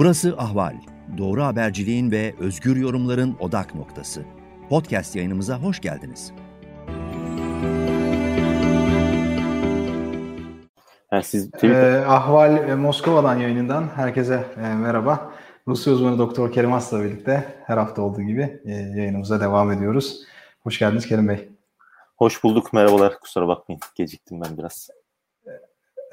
[0.00, 0.74] Burası Ahval.
[1.18, 4.24] Doğru haberciliğin ve özgür yorumların odak noktası.
[4.68, 6.32] Podcast yayınımıza hoş geldiniz.
[11.12, 15.32] Yani siz ee, Ahval e, Moskova'dan yayınından herkese e, merhaba.
[15.68, 20.22] Rusya uzmanı Doktor Kerim As'la birlikte her hafta olduğu gibi e, yayınımıza devam ediyoruz.
[20.60, 21.48] Hoş geldiniz Kerim Bey.
[22.16, 23.20] Hoş bulduk, merhabalar.
[23.20, 24.90] Kusura bakmayın, geciktim ben biraz.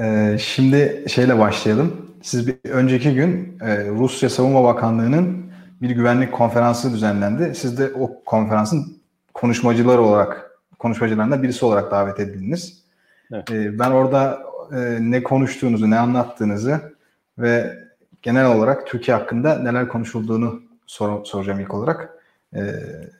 [0.01, 2.11] Ee, şimdi şeyle başlayalım.
[2.21, 7.55] Siz bir önceki gün e, Rusya Savunma Bakanlığı'nın bir güvenlik konferansı düzenlendi.
[7.55, 9.01] Siz de o konferansın
[9.33, 12.83] konuşmacıları olarak, konuşmacılarından birisi olarak davet edildiniz.
[13.31, 13.51] Evet.
[13.51, 14.39] Ee, ben orada
[14.71, 16.81] e, ne konuştuğunuzu, ne anlattığınızı
[17.37, 17.77] ve
[18.21, 22.09] genel olarak Türkiye hakkında neler konuşulduğunu sor, soracağım ilk olarak.
[22.55, 22.61] Ee,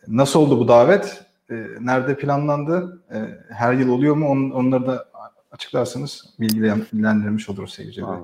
[0.07, 1.23] nasıl oldu bu davet?
[1.51, 3.01] Ee, nerede planlandı?
[3.13, 3.17] Ee,
[3.53, 4.29] her yıl oluyor mu?
[4.29, 5.05] On, onları da
[5.51, 8.21] açıklarsanız bilgilendirmiş oluruz seyircileri.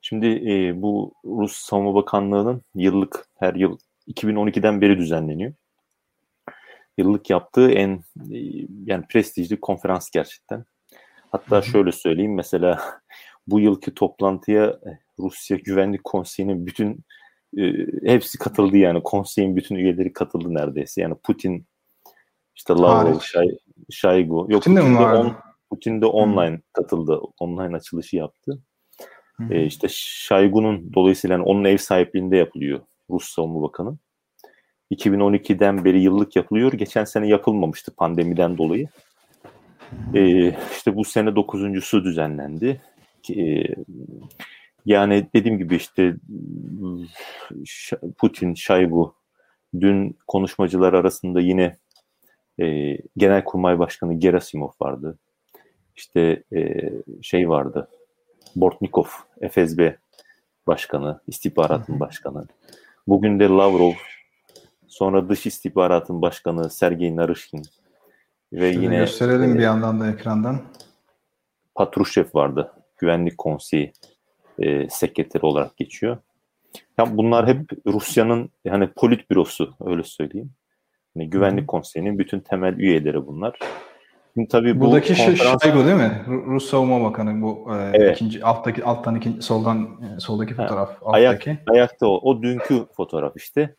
[0.00, 5.52] Şimdi e, bu Rus Savunma Bakanlığı'nın yıllık her yıl 2012'den beri düzenleniyor.
[6.98, 8.38] Yıllık yaptığı en e,
[8.86, 10.64] yani prestijli konferans gerçekten.
[11.32, 12.80] Hatta şöyle söyleyeyim mesela
[13.46, 17.04] bu yılki toplantıya e, Rusya Güvenlik Konseyi'nin bütün
[17.58, 17.62] e,
[18.04, 21.02] hepsi katıldı yani konseyin bütün üyeleri katıldı neredeyse.
[21.02, 21.66] Yani Putin
[22.54, 23.48] işte Lavrov, Şay,
[23.90, 24.46] Şaygu.
[24.48, 25.36] Yok Putin, de, on,
[25.70, 26.62] Putin de online hmm.
[26.72, 27.20] katıldı.
[27.38, 28.62] Online açılışı yaptı.
[29.36, 29.52] Hmm.
[29.52, 33.98] E, işte Şaygu'nun dolayısıyla onun ev sahipliğinde yapılıyor Rus Savunma Bakanı.
[34.90, 36.72] 2012'den beri yıllık yapılıyor.
[36.72, 38.88] Geçen sene yapılmamıştı pandemiden dolayı.
[40.14, 42.82] E, işte bu sene dokuzuncusu düzenlendi.
[43.36, 43.64] E,
[44.86, 46.16] yani dediğim gibi işte
[48.18, 49.14] Putin, Şaygu
[49.80, 51.76] dün konuşmacılar arasında yine
[52.60, 55.18] e, Genelkurmay Başkanı Gerasimov vardı.
[55.96, 56.90] İşte e,
[57.22, 57.88] şey vardı.
[58.56, 59.06] Bortnikov,
[59.50, 59.92] FSB
[60.66, 62.46] Başkanı, istihbaratın başkanı.
[63.06, 63.92] Bugün de Lavrov,
[64.88, 67.62] sonra Dış istihbaratın Başkanı Sergey Narışkin
[68.52, 70.62] ve Şöyle yine gösterelim e, bir yandan da ekrandan.
[71.74, 72.72] Patrushev vardı.
[72.98, 73.92] Güvenlik Konseyi
[74.58, 76.16] e, sekreteri olarak geçiyor.
[76.98, 80.50] Yani bunlar hep Rusya'nın yani politbürosu öyle söyleyeyim.
[81.16, 83.58] Yani Güvenlik Konseyi'nin bütün temel üyeleri bunlar.
[84.36, 85.62] Şimdi tabii Buradaki bu konferans...
[85.62, 86.24] Şaygo değil mi?
[86.26, 88.16] Rus Savunma Bakanı bu e, evet.
[88.16, 89.82] ikinci alttaki alttan ikinci soldan
[90.16, 90.88] e, soldaki fotoğraf.
[90.88, 91.50] Ha, alttaki.
[91.50, 92.20] Ayak, ayakta o.
[92.22, 93.74] O dünkü fotoğraf işte.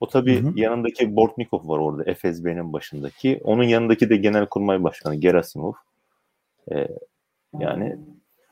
[0.00, 0.52] O tabii hı hı.
[0.56, 3.40] yanındaki Bortnikov var orada FSB'nin başındaki.
[3.44, 5.72] Onun yanındaki de Genelkurmay Başkanı Gerasimov.
[6.72, 6.88] Ee,
[7.58, 7.96] yani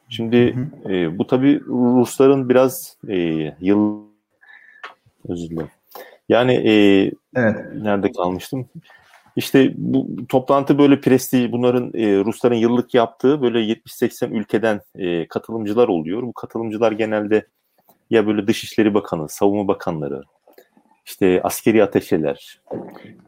[0.08, 0.68] şimdi.
[0.88, 3.16] E, bu tabii Rusların biraz e,
[3.60, 4.02] yıl
[5.28, 5.70] özür dilerim.
[6.28, 6.72] Yani e,
[7.36, 7.56] evet.
[7.74, 8.68] nerede kalmıştım?
[9.36, 15.88] İşte bu toplantı böyle prestij, bunların e, Rusların yıllık yaptığı böyle 70-80 ülkeden e, katılımcılar
[15.88, 16.22] oluyor.
[16.22, 17.46] Bu katılımcılar genelde
[18.10, 20.22] ya böyle Dışişleri Bakanı, Savunma Bakanları,
[21.06, 22.60] işte askeri ateşeler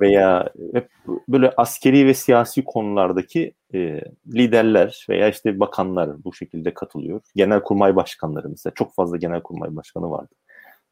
[0.01, 0.89] veya hep
[1.29, 4.01] böyle askeri ve siyasi konulardaki e,
[4.35, 7.21] liderler veya işte bakanlar bu şekilde katılıyor.
[7.37, 10.35] Genelkurmay başkanları mesela çok fazla genelkurmay başkanı vardı.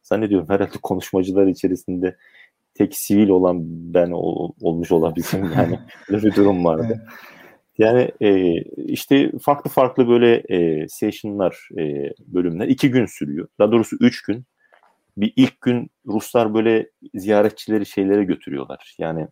[0.02, 2.16] Zannediyorum herhalde konuşmacılar içerisinde
[2.74, 3.58] tek sivil olan
[3.94, 5.78] ben ol, olmuş olabilirim yani
[6.10, 7.06] böyle bir durum vardı.
[7.78, 13.48] Yani e, işte farklı farklı böyle e, session'lar, e, bölümler iki gün sürüyor.
[13.58, 14.44] Daha doğrusu üç gün.
[15.16, 18.96] Bir ilk gün Ruslar böyle ziyaretçileri şeylere götürüyorlar.
[18.98, 19.28] Yani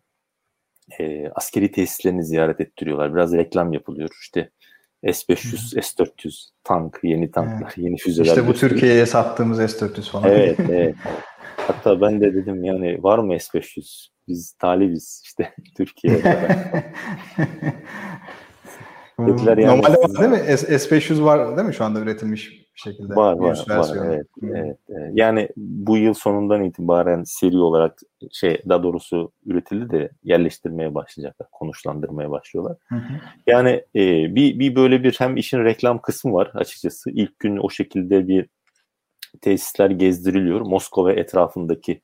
[0.99, 3.15] e, askeri tesislerini ziyaret ettiriyorlar.
[3.15, 4.09] Biraz reklam yapılıyor.
[4.21, 4.49] İşte
[5.03, 7.77] S-500, S-400 tank, yeni tanklar, evet.
[7.77, 8.27] yeni füzeler.
[8.27, 10.29] İşte bu Türkiye'ye sattığımız S-400 falan.
[10.29, 10.95] Evet, evet.
[11.71, 14.07] Hatta ben de dedim yani var mı S500?
[14.27, 16.37] Biz talibiz işte Türkiye'de.
[19.19, 20.51] Dediler yani Normalde var değil mi?
[20.51, 23.15] S500 var değil mi şu anda üretilmiş bir şekilde?
[23.15, 25.11] Var var, var evet, evet, evet.
[25.13, 27.99] Yani bu yıl sonundan itibaren seri olarak
[28.31, 32.77] şey daha doğrusu üretildi de yerleştirmeye başlayacaklar, konuşlandırmaya başlıyorlar.
[32.87, 33.13] Hı hı.
[33.47, 37.11] Yani e, bir, bir böyle bir hem işin reklam kısmı var açıkçası.
[37.11, 38.49] İlk gün o şekilde bir
[39.41, 40.61] tesisler gezdiriliyor.
[40.61, 42.01] Moskova etrafındaki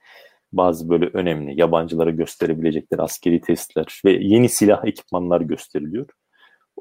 [0.54, 6.08] bazı böyle önemli yabancılara gösterebilecekleri askeri tesisler ve yeni silah ekipmanlar gösteriliyor.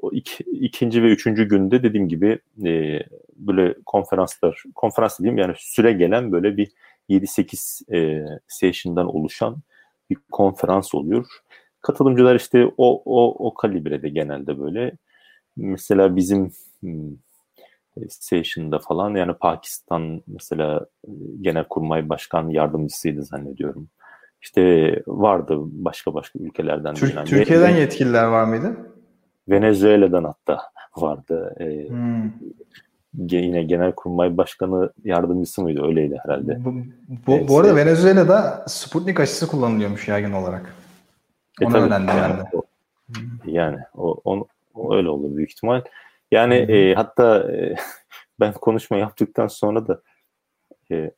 [0.03, 3.01] O iki, ikinci ve üçüncü günde dediğim gibi e,
[3.37, 6.73] böyle konferanslar, konferans diyeyim yani süre gelen böyle bir
[7.11, 9.57] 7-8 e, session'dan oluşan
[10.11, 11.27] bir konferans oluyor.
[11.81, 14.93] Katılımcılar işte o, o, o kalibrede genelde böyle.
[15.57, 16.53] Mesela bizim
[18.09, 21.11] Station'da falan yani Pakistan mesela e,
[21.41, 23.89] Genelkurmay Başkan Yardımcısıydı zannediyorum.
[24.43, 26.95] İşte vardı başka başka ülkelerden.
[26.95, 28.77] Türk, Türkiye'den Ve, yetkililer var mıydı?
[29.49, 30.63] Venezuela'dan hatta
[30.97, 31.55] vardı.
[31.61, 32.31] Ee, hmm.
[33.15, 35.87] yine Genelkurmay Başkanı yardımcısı mıydı?
[35.87, 36.65] Öyleydi herhalde.
[36.65, 36.75] Bu,
[37.27, 40.75] bu, bu arada Venezuela'da Sputnik aşısı kullanılıyormuş yaygın olarak.
[41.61, 42.49] E, Onu öğrendim yani, ben de.
[42.53, 42.63] O,
[43.45, 45.83] yani o, on, o öyle olur büyük ihtimal.
[46.31, 47.75] Yani e, hatta e,
[48.41, 50.03] ben konuşma yaptıktan sonra da
[50.91, 51.11] e,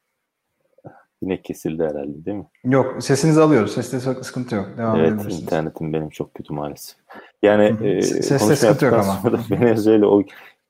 [1.23, 2.47] yine kesildi herhalde değil mi?
[2.65, 3.75] Yok sesinizi alıyoruz.
[3.75, 4.69] Seste sıkıntı yok.
[4.79, 6.97] Devam evet internetim benim çok kötü maalesef.
[7.43, 9.03] Yani e, Seste sıkıntı yok ama.
[9.23, 10.23] Sonra Venezuela o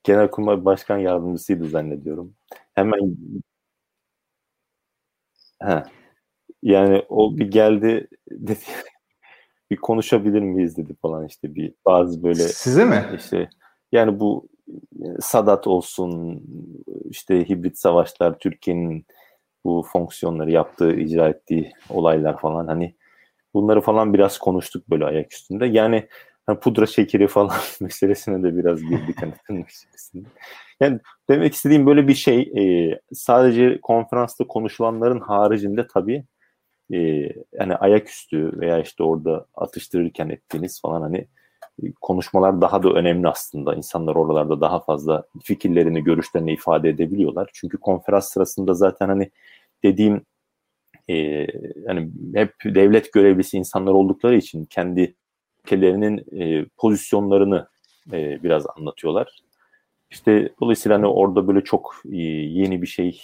[0.05, 2.35] Genelkurmay Başkan Yardımcısıydı zannediyorum.
[2.75, 3.17] Hemen
[5.63, 5.85] ha,
[6.63, 8.59] yani o bir geldi dedi
[9.71, 13.51] bir konuşabilir miyiz dedi falan işte bir bazı böyle size mi işte
[13.93, 16.43] yani bu e, Sadat olsun
[17.11, 19.07] işte hibrit savaşlar Türkiye'nin
[19.65, 22.95] bu fonksiyonları yaptığı icra ettiği olaylar falan hani
[23.55, 26.09] bunları falan biraz konuştuk böyle ayak üstünde yani
[26.47, 30.29] hani pudra şekeri falan meselesine de biraz girdik hani meselesinde.
[30.81, 31.01] Yani
[31.31, 36.25] demek istediğim böyle bir şey e, sadece konferansta konuşulanların haricinde tabii
[36.93, 36.99] e,
[37.53, 41.29] yani ayaküstü veya işte orada atıştırırken ettiğiniz falan hani
[42.01, 43.75] konuşmalar daha da önemli aslında.
[43.75, 47.51] İnsanlar oralarda daha fazla fikirlerini, görüşlerini ifade edebiliyorlar.
[47.53, 49.31] Çünkü konferans sırasında zaten hani
[49.83, 50.23] dediğim
[51.11, 51.47] e,
[51.87, 55.15] hani hep devlet görevlisi insanlar oldukları için kendi
[55.65, 57.69] ülkelerinin e, pozisyonlarını
[58.13, 59.43] e, biraz anlatıyorlar.
[60.11, 63.21] İşte dolayısıyla hani orada böyle çok e, yeni bir şey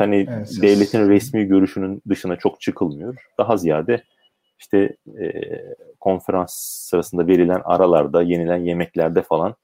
[0.00, 3.16] hani evet, devletin resmi görüşünün dışına çok çıkılmıyor.
[3.38, 4.02] Daha ziyade
[4.58, 5.32] işte e,
[6.00, 6.54] konferans
[6.90, 9.54] sırasında verilen aralarda, yenilen yemeklerde falan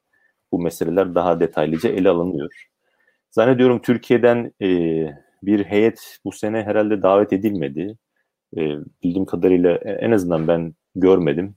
[0.52, 2.68] bu meseleler daha detaylıca ele alınıyor.
[3.30, 4.68] Zannediyorum Türkiye'den e,
[5.42, 7.96] bir heyet bu sene herhalde davet edilmedi.
[8.56, 8.60] E,
[9.02, 11.54] bildiğim kadarıyla en azından ben görmedim.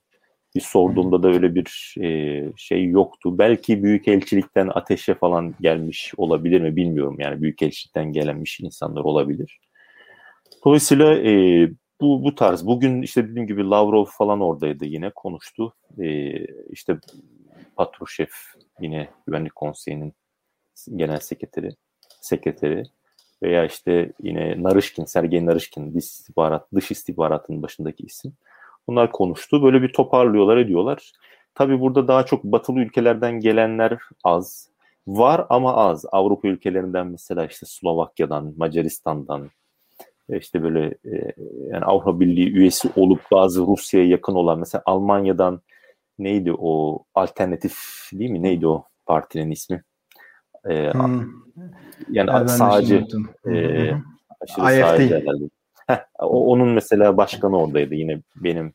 [0.55, 3.37] Bir sorduğumda da öyle bir e, şey yoktu.
[3.37, 7.15] Belki Büyükelçilikten ateşe falan gelmiş olabilir mi bilmiyorum.
[7.19, 9.59] Yani Büyükelçilikten gelenmiş insanlar olabilir.
[10.65, 11.31] Dolayısıyla e,
[12.01, 12.67] bu, bu tarz.
[12.67, 15.73] Bugün işte dediğim gibi Lavrov falan oradaydı yine konuştu.
[15.99, 16.97] E, işte
[17.75, 18.27] Patrushev
[18.81, 20.13] yine Güvenlik Konseyi'nin
[20.95, 21.69] genel sekreteri
[22.21, 22.83] sekreteri
[23.43, 28.33] veya işte yine Narışkin, Sergey Narışkin dış istihbarat, dış istihbaratın başındaki isim.
[28.87, 29.63] Bunlar konuştu.
[29.63, 31.11] Böyle bir toparlıyorlar, ediyorlar.
[31.55, 34.69] Tabii burada daha çok batılı ülkelerden gelenler az.
[35.07, 36.05] Var ama az.
[36.11, 39.49] Avrupa ülkelerinden mesela işte Slovakya'dan, Macaristan'dan,
[40.29, 41.33] işte böyle e,
[41.71, 45.61] yani Avrupa Birliği üyesi olup bazı Rusya'ya yakın olan mesela Almanya'dan
[46.19, 47.77] neydi o alternatif
[48.13, 48.43] değil mi?
[48.43, 49.83] Neydi o partinin ismi?
[50.69, 51.23] Ee, hmm.
[52.11, 53.05] Yani evet, sağcı
[53.45, 53.91] e,
[54.39, 54.81] aşırı IFD.
[54.81, 55.49] sağcı herhalde.
[55.87, 58.73] Heh, onun mesela başkanı oradaydı yine benim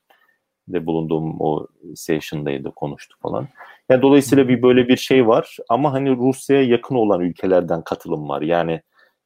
[0.69, 3.49] de bulunduğum o session'daydı konuştu falan.
[3.89, 8.43] Yani dolayısıyla bir böyle bir şey var ama hani Rusya'ya yakın olan ülkelerden katılım var.
[8.43, 8.81] Yani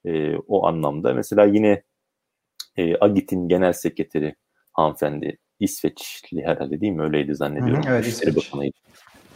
[0.05, 1.83] e, o anlamda mesela yine
[2.77, 4.35] e, Agit'in genel sekreteri
[4.73, 7.03] hanımefendi İsveçli herhalde değil mi?
[7.03, 7.85] Öyleydi zannediyorum.
[7.85, 8.77] Hı hı, evet, Bakanıydı.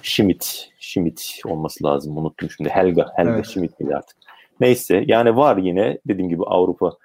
[0.02, 2.16] Schmidt, Schmidt olması lazım.
[2.16, 2.70] Unuttum şimdi.
[2.70, 3.46] Helga, Helga evet.
[3.46, 4.16] Schmidt miydi artık?
[4.60, 6.96] Neyse yani var yine dediğim gibi Avrupalı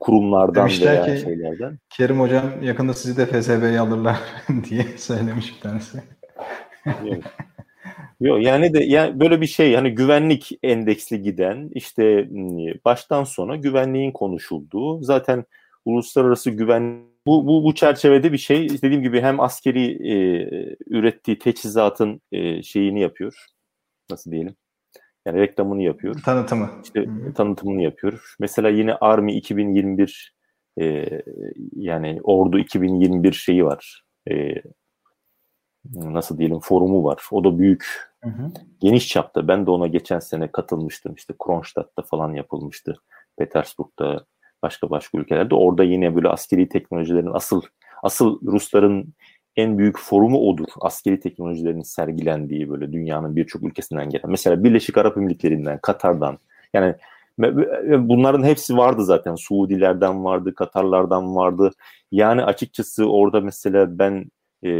[0.00, 1.78] kurumlardan Demişler veya ki, şeylerden.
[1.90, 4.18] Kerim Hocam yakında sizi de FSB'ye alırlar
[4.70, 5.98] diye söylemiş bir tanesi.
[7.04, 7.24] Yok.
[8.20, 12.28] Yok yani de yani böyle bir şey hani güvenlik endeksli giden işte
[12.84, 15.44] baştan sona güvenliğin konuşulduğu zaten
[15.84, 20.16] uluslararası güven bu, bu, bu çerçevede bir şey dediğim gibi hem askeri e,
[20.86, 23.46] ürettiği teçhizatın e, şeyini yapıyor.
[24.10, 24.56] Nasıl diyelim?
[25.26, 26.22] Yani reklamını yapıyor.
[26.24, 26.70] Tanıtımı.
[26.84, 27.34] İşte Hı-hı.
[27.34, 28.34] tanıtımını yapıyor.
[28.40, 30.36] Mesela yine Army 2021
[30.80, 31.06] e,
[31.72, 34.04] yani Ordu 2021 şeyi var.
[34.30, 34.54] E,
[35.94, 37.22] nasıl diyelim forumu var.
[37.30, 37.86] O da büyük.
[38.24, 38.52] Hı-hı.
[38.80, 39.48] Geniş çapta.
[39.48, 41.14] Ben de ona geçen sene katılmıştım.
[41.14, 43.00] İşte Kronstadt'ta falan yapılmıştı.
[43.38, 44.26] Petersburg'da
[44.62, 45.54] başka başka ülkelerde.
[45.54, 47.62] Orada yine böyle askeri teknolojilerin asıl
[48.02, 49.14] asıl Rusların
[49.56, 50.68] en büyük forumu odur.
[50.80, 54.30] Askeri teknolojilerin sergilendiği böyle dünyanın birçok ülkesinden gelen.
[54.30, 56.38] Mesela Birleşik Arap Emirlikleri'nden, Katar'dan.
[56.74, 56.94] Yani
[58.08, 59.34] bunların hepsi vardı zaten.
[59.34, 61.70] Suudilerden vardı, Katarlardan vardı.
[62.12, 64.24] Yani açıkçası orada mesela ben
[64.64, 64.70] e,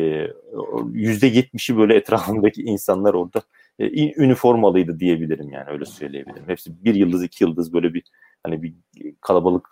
[0.92, 3.42] yüzde yetmişi böyle etrafındaki insanlar orada
[3.78, 6.48] e, üniformalıydı diyebilirim yani öyle söyleyebilirim.
[6.48, 8.02] Hepsi bir yıldız iki yıldız böyle bir
[8.42, 8.74] hani bir
[9.20, 9.68] kalabalık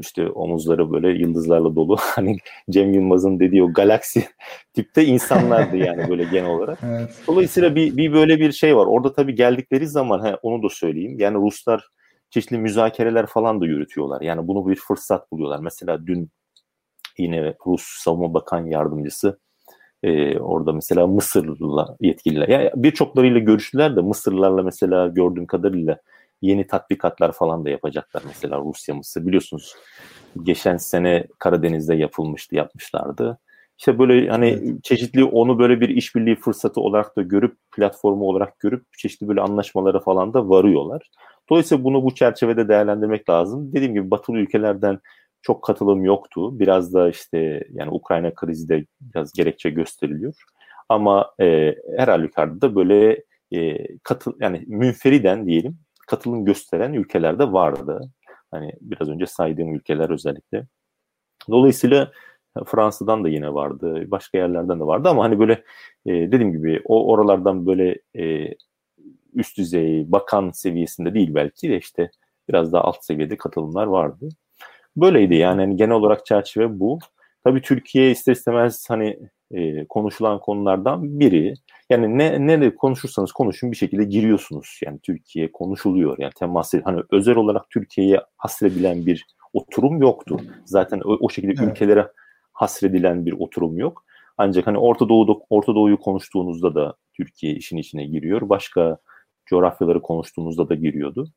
[0.00, 2.38] işte omuzları böyle yıldızlarla dolu hani
[2.70, 4.24] Cem Yılmaz'ın dediği o galaksi
[4.74, 6.78] tipte insanlardı yani böyle genel olarak.
[6.86, 7.10] evet.
[7.26, 8.86] Dolayısıyla bir, bir böyle bir şey var.
[8.86, 11.18] Orada tabii geldikleri zaman he, onu da söyleyeyim.
[11.18, 11.88] Yani Ruslar
[12.30, 14.20] çeşitli müzakereler falan da yürütüyorlar.
[14.20, 15.58] Yani bunu bir fırsat buluyorlar.
[15.58, 16.30] Mesela dün
[17.18, 19.38] yine Rus Savunma Bakan Yardımcısı
[20.06, 22.48] e, orada mesela Mısırlı yetkililer.
[22.48, 25.98] Yani birçoklarıyla görüştüler de Mısırlarla mesela gördüğüm kadarıyla
[26.42, 29.74] yeni tatbikatlar falan da yapacaklar mesela Rusya Mısır biliyorsunuz
[30.42, 33.38] geçen sene Karadeniz'de yapılmıştı yapmışlardı.
[33.78, 34.84] İşte böyle hani evet.
[34.84, 40.00] çeşitli onu böyle bir işbirliği fırsatı olarak da görüp platformu olarak görüp çeşitli böyle anlaşmalara
[40.00, 41.10] falan da varıyorlar.
[41.50, 43.72] Dolayısıyla bunu bu çerçevede değerlendirmek lazım.
[43.72, 45.00] Dediğim gibi batılı ülkelerden
[45.46, 46.58] çok katılım yoktu.
[46.58, 50.34] Biraz da işte yani Ukrayna krizi de biraz gerekçe gösteriliyor.
[50.88, 57.52] Ama e, her halükarda da böyle e, katıl yani münferiden diyelim katılım gösteren ülkeler de
[57.52, 58.10] vardı.
[58.50, 60.66] Hani biraz önce saydığım ülkeler özellikle.
[61.50, 62.12] Dolayısıyla
[62.66, 65.52] Fransa'dan da yine vardı, başka yerlerden de vardı ama hani böyle
[66.06, 68.54] e, dediğim gibi o oralardan böyle e,
[69.34, 72.10] üst düzey bakan seviyesinde değil belki de işte
[72.48, 74.28] biraz daha alt seviyede katılımlar vardı.
[74.96, 76.98] Böyleydi yani, yani genel olarak çerçeve bu.
[77.44, 79.18] Tabii Türkiye ister istemez hani
[79.50, 81.54] e, konuşulan konulardan biri.
[81.90, 84.80] Yani ne ne de konuşursanız konuşun bir şekilde giriyorsunuz.
[84.84, 86.16] Yani Türkiye konuşuluyor.
[86.18, 90.40] Yani temas hani özel olarak Türkiye'ye hasredilen bir oturum yoktu.
[90.64, 91.72] Zaten o, o şekilde evet.
[91.72, 92.08] ülkelere
[92.52, 94.04] hasredilen bir oturum yok.
[94.38, 98.48] Ancak hani Orta Doğu'da Orta Doğu'yu konuştuğunuzda da Türkiye işin içine giriyor.
[98.48, 98.98] Başka
[99.46, 101.28] coğrafyaları konuştuğumuzda da giriyordu.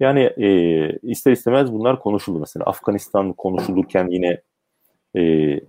[0.00, 0.48] Yani e,
[1.02, 2.38] ister istemez bunlar konuşuldu.
[2.38, 4.40] Mesela Afganistan konuşulurken yine
[5.16, 5.60] e,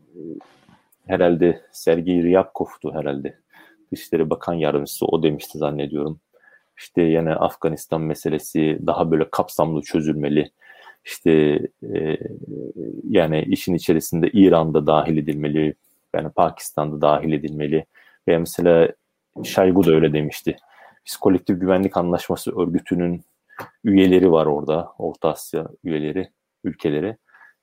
[1.07, 3.39] herhalde Sergey Ryabkov'tu herhalde.
[3.91, 6.19] Dışişleri Bakan Yardımcısı o demişti zannediyorum.
[6.77, 10.51] İşte yani Afganistan meselesi daha böyle kapsamlı çözülmeli.
[11.05, 11.31] İşte
[11.93, 12.17] e,
[13.09, 15.75] yani işin içerisinde İran'da dahil edilmeli.
[16.15, 17.85] Yani Pakistan'da dahil edilmeli.
[18.27, 18.89] Ve mesela
[19.43, 20.57] Şaygu da öyle demişti.
[21.05, 23.21] Biz kolektif güvenlik anlaşması örgütünün
[23.83, 24.93] üyeleri var orada.
[24.97, 26.31] Orta Asya üyeleri,
[26.63, 27.17] ülkeleri.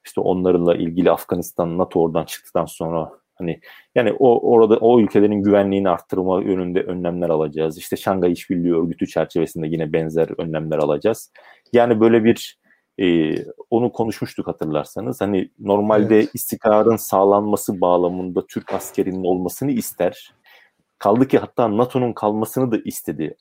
[0.06, 3.60] İşte onlarla ilgili Afganistan, NATO oradan çıktıktan sonra hani
[3.94, 7.78] yani o orada o ülkelerin güvenliğini arttırma yönünde önlemler alacağız.
[7.78, 11.32] İşte Şangay İşbirliği Örgütü çerçevesinde yine benzer önlemler alacağız.
[11.72, 12.58] Yani böyle bir
[13.00, 13.34] e,
[13.70, 15.20] onu konuşmuştuk hatırlarsanız.
[15.20, 16.30] Hani normalde evet.
[16.34, 20.34] istikrarın sağlanması bağlamında Türk askerinin olmasını ister.
[20.98, 23.36] Kaldı ki hatta NATO'nun kalmasını da istedi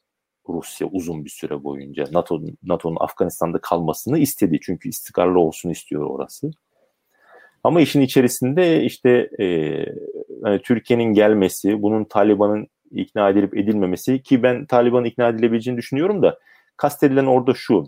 [0.50, 2.06] Rusya uzun bir süre boyunca.
[2.12, 4.60] NATO NATO'nun Afganistan'da kalmasını istedi.
[4.62, 6.52] Çünkü istikrarlı olsun istiyor orası.
[7.64, 9.46] Ama işin içerisinde işte e,
[10.46, 16.40] yani Türkiye'nin gelmesi, bunun Taliban'ın ikna edilip edilmemesi ki ben Taliban'ın ikna edilebileceğini düşünüyorum da
[16.78, 17.84] kastedilen orada şu.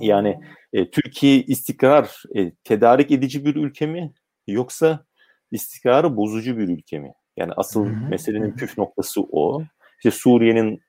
[0.00, 0.40] Yani
[0.72, 4.12] e, Türkiye istikrar e, tedarik edici bir ülke mi
[4.46, 5.04] yoksa
[5.50, 7.12] istikrarı bozucu bir ülke mi?
[7.36, 8.08] Yani asıl hı hı.
[8.10, 9.62] meselenin püf noktası o.
[9.98, 10.80] İşte Suriye'nin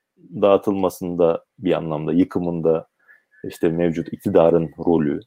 [0.42, 2.86] dağıtılmasında bir anlamda yıkımında
[3.44, 5.20] işte mevcut iktidarın rolü.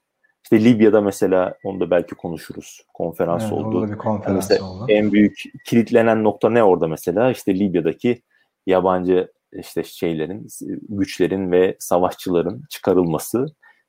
[0.43, 2.81] İşte Libya'da mesela onu da belki konuşuruz.
[2.93, 3.91] Konferans evet, oldu.
[3.91, 4.85] Bir konferans yani oldu.
[4.89, 7.31] En büyük kilitlenen nokta ne orada mesela?
[7.31, 8.21] İşte Libya'daki
[8.67, 10.47] yabancı işte şeylerin,
[10.89, 13.45] güçlerin ve savaşçıların çıkarılması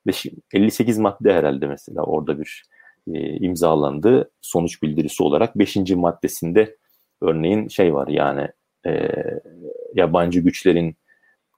[0.07, 0.11] ve
[0.53, 2.63] 58 madde herhalde mesela orada bir
[3.13, 5.57] e, imzalandı sonuç bildirisi olarak.
[5.57, 5.75] 5.
[5.91, 6.77] maddesinde
[7.21, 8.47] örneğin şey var yani
[8.85, 9.09] e,
[9.93, 10.95] yabancı güçlerin,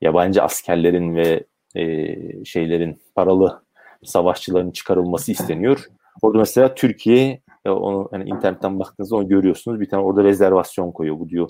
[0.02, 1.44] yabancı askerlerin ve
[1.76, 3.64] e, şeylerin paralı
[4.04, 5.86] savaşçıların çıkarılması isteniyor.
[6.22, 9.80] Orada mesela Türkiye onu hani internetten baktığınızda onu görüyorsunuz.
[9.80, 11.20] Bir tane orada rezervasyon koyuyor.
[11.20, 11.50] Bu diyor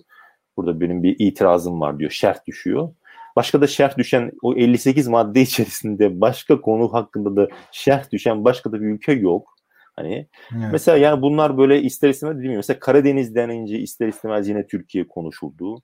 [0.58, 2.12] burada benim bir itirazım var diyor.
[2.12, 2.90] Şerh düşüyor.
[3.36, 8.72] Başka da şerh düşen o 58 madde içerisinde başka konu hakkında da şerh düşen başka
[8.72, 9.56] da bir ülke yok.
[10.00, 10.28] Hani
[10.58, 10.70] evet.
[10.72, 12.56] mesela yani bunlar böyle ister istemez değil mi?
[12.56, 15.82] Mesela Karadeniz denince ister istemez yine Türkiye konuşuldu.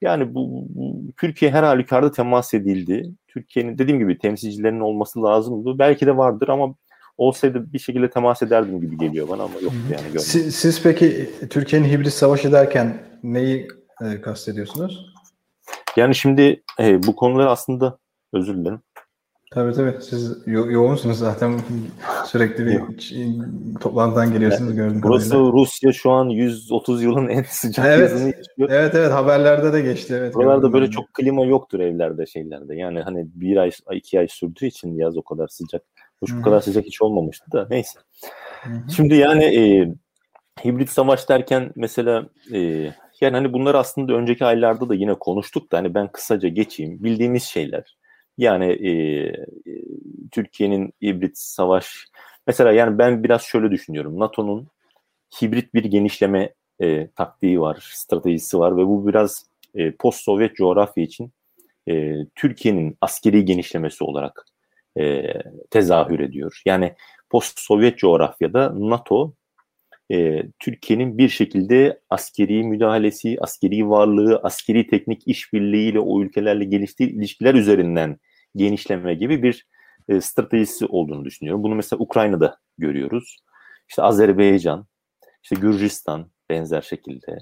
[0.00, 3.10] Yani bu, bu Türkiye her halükarda temas edildi.
[3.28, 5.78] Türkiye'nin dediğim gibi temsilcilerinin olması lazımdı.
[5.78, 6.74] Belki de vardır ama
[7.16, 10.20] olsaydı bir şekilde temas ederdim gibi geliyor bana ama yok yani.
[10.20, 13.68] Siz, siz peki Türkiye'nin hibrit savaşı derken neyi
[14.02, 15.06] e, kastediyorsunuz?
[15.96, 17.98] Yani şimdi e, bu konuları aslında
[18.32, 18.80] özür dilerim.
[19.50, 20.02] Tabii tabii.
[20.02, 21.60] Siz yo- yoğunsunuz zaten.
[22.26, 22.80] Sürekli bir
[23.80, 25.52] toplantıdan geliyorsunuz gördüğüm Burası kadarıyla.
[25.52, 28.00] Rusya şu an 130 yılın en sıcak evet.
[28.00, 28.68] yazını yaşıyor.
[28.70, 30.14] Evet evet haberlerde de geçti.
[30.18, 32.76] Evet, Buralarda böyle çok klima yoktur evlerde şeylerde.
[32.76, 35.82] Yani hani bir ay iki ay sürdüğü için yaz o kadar sıcak.
[36.20, 38.00] Hoş bu kadar sıcak hiç olmamıştı da neyse.
[38.62, 38.90] Hı-hı.
[38.96, 39.94] Şimdi yani e,
[40.64, 42.58] hibrit savaş derken mesela e,
[43.20, 47.04] yani hani bunları aslında önceki aylarda da yine konuştuk da hani ben kısaca geçeyim.
[47.04, 47.99] Bildiğimiz şeyler.
[48.40, 48.92] Yani e,
[50.30, 52.06] Türkiye'nin hibrit savaş
[52.46, 54.18] mesela yani ben biraz şöyle düşünüyorum.
[54.18, 54.68] NATO'nun
[55.42, 61.32] hibrit bir genişleme e, taktiği var, stratejisi var ve bu biraz e, post-Sovyet coğrafya için
[61.88, 64.46] e, Türkiye'nin askeri genişlemesi olarak
[64.98, 65.34] e,
[65.70, 66.62] tezahür ediyor.
[66.66, 66.94] Yani
[67.30, 69.32] post-Sovyet coğrafyada NATO
[70.12, 77.54] e, Türkiye'nin bir şekilde askeri müdahalesi, askeri varlığı, askeri teknik işbirliğiyle o ülkelerle geliştiği ilişkiler
[77.54, 78.18] üzerinden
[78.56, 79.66] genişleme gibi bir
[80.08, 81.62] e, stratejisi olduğunu düşünüyorum.
[81.62, 83.36] Bunu mesela Ukrayna'da görüyoruz.
[83.88, 84.86] İşte Azerbaycan,
[85.42, 87.38] işte Gürcistan benzer şekilde.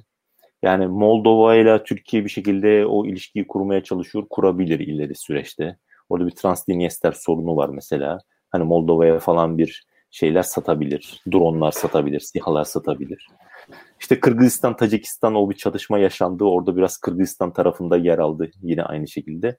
[0.62, 5.78] Yani Moldova ile Türkiye bir şekilde o ilişkiyi kurmaya çalışıyor, kurabilir ileri süreçte.
[6.08, 8.18] Orada bir Transdniester sorunu var mesela.
[8.50, 11.22] Hani Moldova'ya falan bir şeyler satabilir.
[11.32, 13.28] Dronlar satabilir, SİHA'lar satabilir.
[14.00, 16.44] İşte Kırgızistan, Tacikistan o bir çatışma yaşandı.
[16.44, 19.58] Orada biraz Kırgızistan tarafında yer aldı yine aynı şekilde.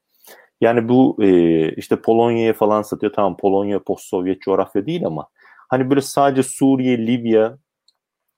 [0.62, 3.13] Yani bu e, işte Polonya'ya falan satıyor.
[3.13, 5.28] Tamam Polonya post-Sovyet coğrafya değil ama
[5.70, 7.58] hani böyle sadece Suriye, Libya,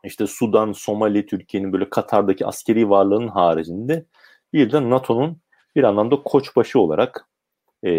[0.04, 4.06] işte Sudan, Somali, Türkiye'nin böyle Katar'daki askeri varlığının haricinde
[4.54, 5.38] bir de NATO'nun
[5.76, 7.30] bir anlamda koçbaşı olarak
[7.84, 7.92] e,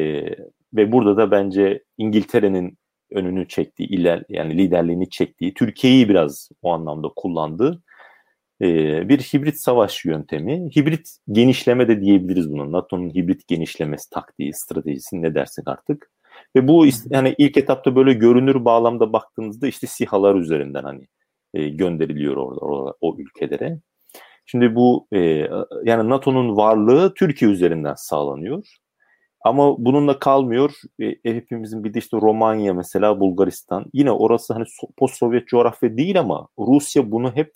[0.75, 2.79] ve burada da bence İngiltere'nin
[3.11, 7.83] önünü çektiği, iler, yani liderliğini çektiği, Türkiye'yi biraz o anlamda kullandığı
[9.09, 10.71] bir hibrit savaş yöntemi.
[10.77, 12.73] Hibrit genişleme de diyebiliriz buna.
[12.73, 16.11] NATO'nun hibrit genişlemesi taktiği, stratejisi ne dersek artık.
[16.57, 21.07] Ve bu yani ilk etapta böyle görünür bağlamda baktığınızda işte sihalar üzerinden hani
[21.55, 23.81] e, gönderiliyor orada, orada o ülkelere.
[24.47, 25.19] Şimdi bu e,
[25.85, 28.67] yani NATO'nun varlığı Türkiye üzerinden sağlanıyor.
[29.45, 30.75] Ama bununla kalmıyor.
[31.01, 33.85] E, hepimizin bir de işte Romanya mesela Bulgaristan.
[33.93, 34.65] Yine orası hani
[34.97, 37.53] post-Sovyet coğrafya değil ama Rusya bunu hep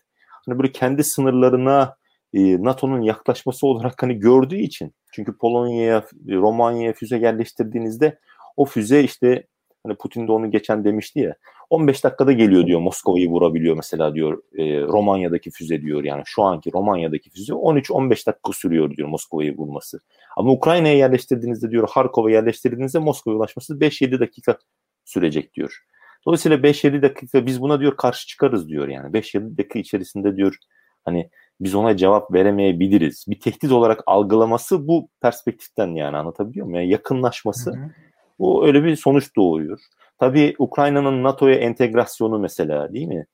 [0.46, 1.96] hani böyle kendi sınırlarına
[2.34, 4.94] e, NATO'nun yaklaşması olarak hani gördüğü için.
[5.12, 8.18] Çünkü Polonya'ya, Romanya'ya füze yerleştirdiğinizde
[8.56, 9.46] o füze işte
[9.86, 11.34] hani Putin de onu geçen demişti ya
[11.70, 16.70] 15 dakikada geliyor diyor Moskova'yı vurabiliyor mesela diyor e, Romanya'daki füze diyor yani şu anki
[16.74, 20.00] Romanya'daki füze 13-15 dakika sürüyor diyor Moskova'yı vurması.
[20.36, 24.58] Ama Ukrayna'ya yerleştirdiğinizde diyor Harkov'a yerleştirdiğinizde Moskova'ya ulaşması 5-7 dakika
[25.04, 25.84] sürecek diyor.
[26.26, 30.56] Dolayısıyla 5-7 dakika biz buna diyor karşı çıkarız diyor yani 5-7 dakika içerisinde diyor
[31.04, 31.30] hani
[31.60, 33.24] biz ona cevap veremeyebiliriz.
[33.28, 36.80] Bir tehdit olarak algılaması bu perspektiften yani anlatabiliyor muyum?
[36.80, 37.90] Yani yakınlaşması hı hı.
[38.38, 39.80] bu öyle bir sonuç doğuyor.
[40.18, 43.26] Tabii Ukrayna'nın NATO'ya entegrasyonu mesela değil mi?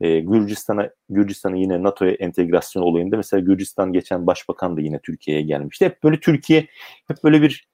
[0.00, 5.84] Ee, Gürcistan'a Gürcistan'ı yine NATO'ya entegrasyon olayında mesela Gürcistan geçen başbakan da yine Türkiye'ye gelmişti.
[5.84, 6.66] Hep böyle Türkiye
[7.08, 7.68] hep böyle bir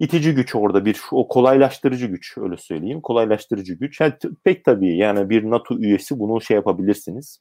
[0.00, 3.00] itici güç orada bir o kolaylaştırıcı güç öyle söyleyeyim.
[3.00, 4.00] Kolaylaştırıcı güç.
[4.00, 4.12] Yani
[4.44, 7.40] pek tabii yani bir NATO üyesi bunu şey yapabilirsiniz.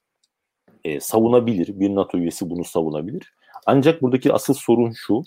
[0.83, 1.79] E, savunabilir.
[1.79, 3.33] Bir NATO üyesi bunu savunabilir.
[3.65, 5.23] Ancak buradaki asıl sorun şu.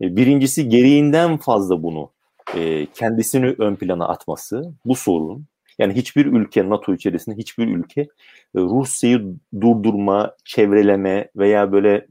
[0.00, 2.10] E, birincisi gereğinden fazla bunu
[2.56, 5.44] e, kendisini ön plana atması bu sorun.
[5.78, 8.06] Yani hiçbir ülke NATO içerisinde hiçbir ülke e,
[8.54, 12.06] Rusya'yı durdurma, çevreleme veya böyle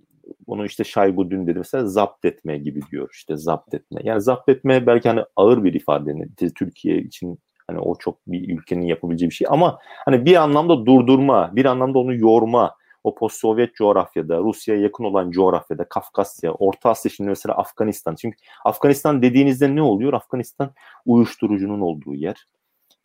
[0.47, 4.01] onu işte Şaygu dün dedi mesela zapt etme gibi diyor işte zapt etme.
[4.03, 6.13] Yani zapt etme belki hani ağır bir ifade
[6.55, 11.55] Türkiye için hani o çok bir ülkenin yapabileceği bir şey ama hani bir anlamda durdurma,
[11.55, 17.29] bir anlamda onu yorma, o post-Sovyet coğrafyada, Rusya'ya yakın olan coğrafyada, Kafkasya, Orta Asya şimdi
[17.29, 18.15] mesela Afganistan.
[18.15, 20.13] Çünkü Afganistan dediğinizde ne oluyor?
[20.13, 20.71] Afganistan
[21.05, 22.47] uyuşturucunun olduğu yer.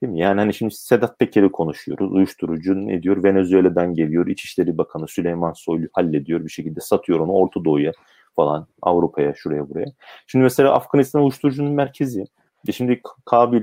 [0.03, 0.21] Değil mi?
[0.21, 2.13] Yani hani şimdi Sedat Peker'i konuşuyoruz.
[2.13, 3.25] Uyuşturucu ne diyor?
[3.25, 4.27] Venezuela'dan geliyor.
[4.27, 7.93] İçişleri Bakanı Süleyman Soylu hallediyor bir şekilde satıyor onu Orta Doğu'ya
[8.37, 9.87] falan Avrupa'ya şuraya buraya.
[10.27, 12.25] Şimdi mesela Afganistan uyuşturucunun merkezi.
[12.69, 13.63] E şimdi Kabil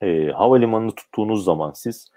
[0.00, 2.10] e, havalimanını tuttuğunuz zaman siz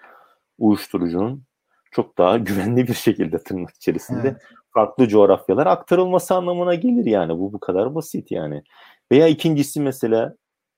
[0.58, 1.44] uyuşturucunun
[1.92, 4.42] çok daha güvenli bir şekilde tırnak içerisinde evet.
[4.74, 7.40] farklı coğrafyalara aktarılması anlamına gelir yani.
[7.40, 8.64] Bu bu kadar basit yani.
[9.12, 10.36] Veya ikincisi mesela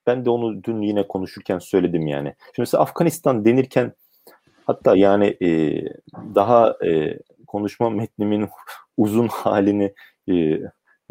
[0.07, 2.27] ben de onu dün yine konuşurken söyledim yani.
[2.27, 3.93] Şimdi mesela Afganistan denirken
[4.65, 5.81] hatta yani e,
[6.35, 8.49] daha e, konuşma metnimin
[8.97, 9.93] uzun halini
[10.29, 10.59] e,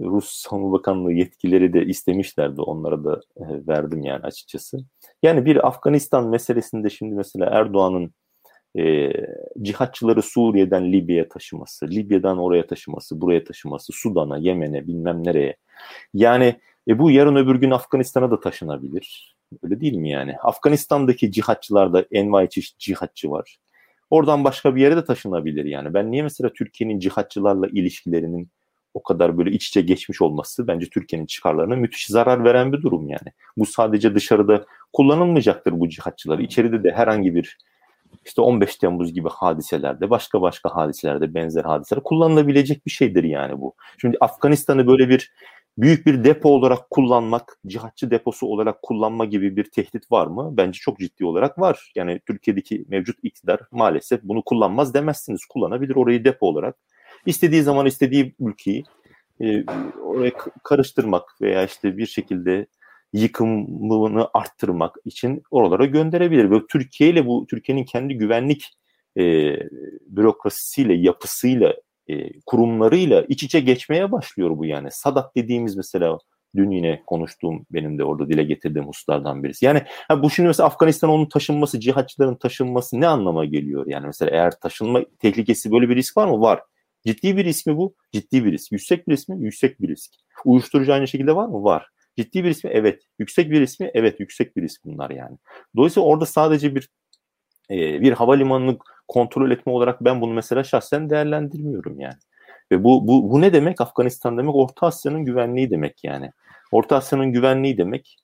[0.00, 2.60] Rus Savunma Bakanlığı yetkileri de istemişlerdi.
[2.60, 4.78] Onlara da e, verdim yani açıkçası.
[5.22, 8.14] Yani bir Afganistan meselesinde şimdi mesela Erdoğan'ın
[8.78, 9.12] e,
[9.62, 15.56] cihatçıları Suriye'den Libya'ya taşıması, Libya'dan oraya taşıması, buraya taşıması, Sudan'a, Yemen'e bilmem nereye.
[16.14, 19.36] Yani e, bu yarın öbür gün Afganistan'a da taşınabilir.
[19.62, 20.36] Öyle değil mi yani?
[20.42, 23.58] Afganistan'daki cihatçılarda envai çeşit cihatçı var.
[24.10, 25.94] Oradan başka bir yere de taşınabilir yani.
[25.94, 28.50] Ben niye mesela Türkiye'nin cihatçılarla ilişkilerinin
[28.94, 33.08] o kadar böyle iç içe geçmiş olması bence Türkiye'nin çıkarlarına müthiş zarar veren bir durum
[33.08, 33.32] yani.
[33.56, 36.38] Bu sadece dışarıda kullanılmayacaktır bu cihatçılar.
[36.38, 37.58] İçeride de herhangi bir
[38.24, 43.74] işte 15 Temmuz gibi hadiselerde, başka başka hadiselerde benzer hadiseler kullanılabilecek bir şeydir yani bu.
[44.00, 45.32] Şimdi Afganistan'ı böyle bir
[45.78, 50.54] büyük bir depo olarak kullanmak, cihatçı deposu olarak kullanma gibi bir tehdit var mı?
[50.56, 51.92] Bence çok ciddi olarak var.
[51.94, 55.44] Yani Türkiye'deki mevcut iktidar maalesef bunu kullanmaz demezsiniz.
[55.44, 56.76] Kullanabilir orayı depo olarak.
[57.26, 58.84] İstediği zaman istediği ülkeyi
[59.40, 59.64] e,
[60.02, 60.32] oraya
[60.64, 62.66] karıştırmak veya işte bir şekilde
[63.12, 66.50] yıkımını arttırmak için oralara gönderebilir.
[66.50, 68.76] Ve Türkiye ile bu Türkiye'nin kendi güvenlik
[69.18, 69.22] e,
[70.06, 71.74] bürokrasisiyle, yapısıyla,
[72.08, 74.88] e, kurumlarıyla iç içe geçmeye başlıyor bu yani.
[74.90, 76.18] Sadat dediğimiz mesela
[76.56, 79.64] dün yine konuştuğum benim de orada dile getirdiğim hususlardan birisi.
[79.64, 83.86] Yani ha, bu şimdi mesela Afganistan onun taşınması, cihatçıların taşınması ne anlama geliyor?
[83.86, 86.40] Yani mesela eğer taşınma tehlikesi böyle bir risk var mı?
[86.40, 86.60] Var.
[87.06, 87.94] Ciddi bir risk mi bu?
[88.12, 88.72] Ciddi bir risk.
[88.72, 89.36] Yüksek bir risk mi?
[89.44, 90.10] Yüksek bir risk.
[90.44, 91.64] Uyuşturucu aynı şekilde var mı?
[91.64, 91.88] Var.
[92.18, 92.70] Ciddi bir risk mi?
[92.74, 93.02] Evet.
[93.18, 93.90] Yüksek bir risk mi?
[93.94, 94.20] Evet.
[94.20, 95.36] Yüksek bir risk bunlar yani.
[95.76, 96.88] Dolayısıyla orada sadece bir
[97.70, 102.18] e, bir havalimanını kontrol etme olarak ben bunu mesela şahsen değerlendirmiyorum yani.
[102.72, 103.80] Ve bu, bu, bu ne demek?
[103.80, 106.30] Afganistan demek Orta Asya'nın güvenliği demek yani.
[106.72, 108.16] Orta Asya'nın güvenliği demek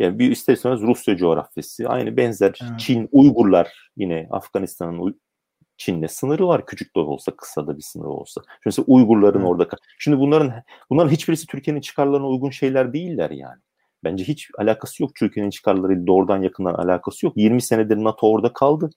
[0.00, 1.88] yani bir ister istemez Rusya coğrafyası.
[1.88, 2.80] Aynı benzer evet.
[2.80, 5.20] Çin, Uygurlar yine Afganistan'ın
[5.76, 6.66] Çin'le sınırı var.
[6.66, 8.40] Küçük de olsa, kısa da bir sınırı olsa.
[8.62, 9.48] Şimdi Uygurların evet.
[9.48, 9.68] orada.
[9.98, 10.52] Şimdi bunların
[10.90, 13.60] bunların hiçbirisi Türkiye'nin çıkarlarına uygun şeyler değiller yani.
[14.04, 17.36] Bence hiç alakası yok Türkiye'nin çıkarlarıyla doğrudan yakından alakası yok.
[17.36, 18.90] 20 senedir NATO orada kaldı.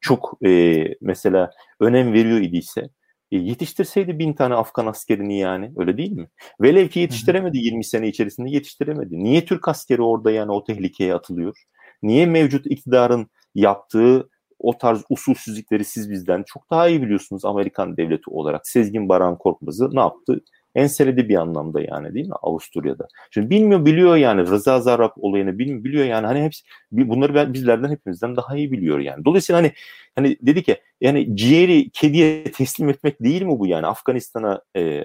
[0.00, 2.88] Çok e, mesela önem veriyor idiyse
[3.32, 6.28] e, yetiştirseydi bin tane Afgan askerini yani öyle değil mi?
[6.60, 9.18] Velev ki yetiştiremedi 20 sene içerisinde yetiştiremedi.
[9.18, 11.64] Niye Türk askeri orada yani o tehlikeye atılıyor?
[12.02, 18.30] Niye mevcut iktidarın yaptığı o tarz usulsüzlükleri siz bizden çok daha iyi biliyorsunuz Amerikan devleti
[18.30, 18.68] olarak.
[18.68, 20.40] Sezgin Baran Korkmaz'ı ne yaptı?
[20.74, 23.08] Enseledi bir anlamda yani değil mi Avusturya'da.
[23.30, 28.36] Şimdi bilmiyor biliyor yani Rıza Zarrab olayını bilmiyor, biliyor yani hani hepsi bunları bizlerden hepimizden
[28.36, 29.24] daha iyi biliyor yani.
[29.24, 29.72] Dolayısıyla hani
[30.14, 35.04] hani dedi ki yani ciğeri kediye teslim etmek değil mi bu yani Afganistan'a e,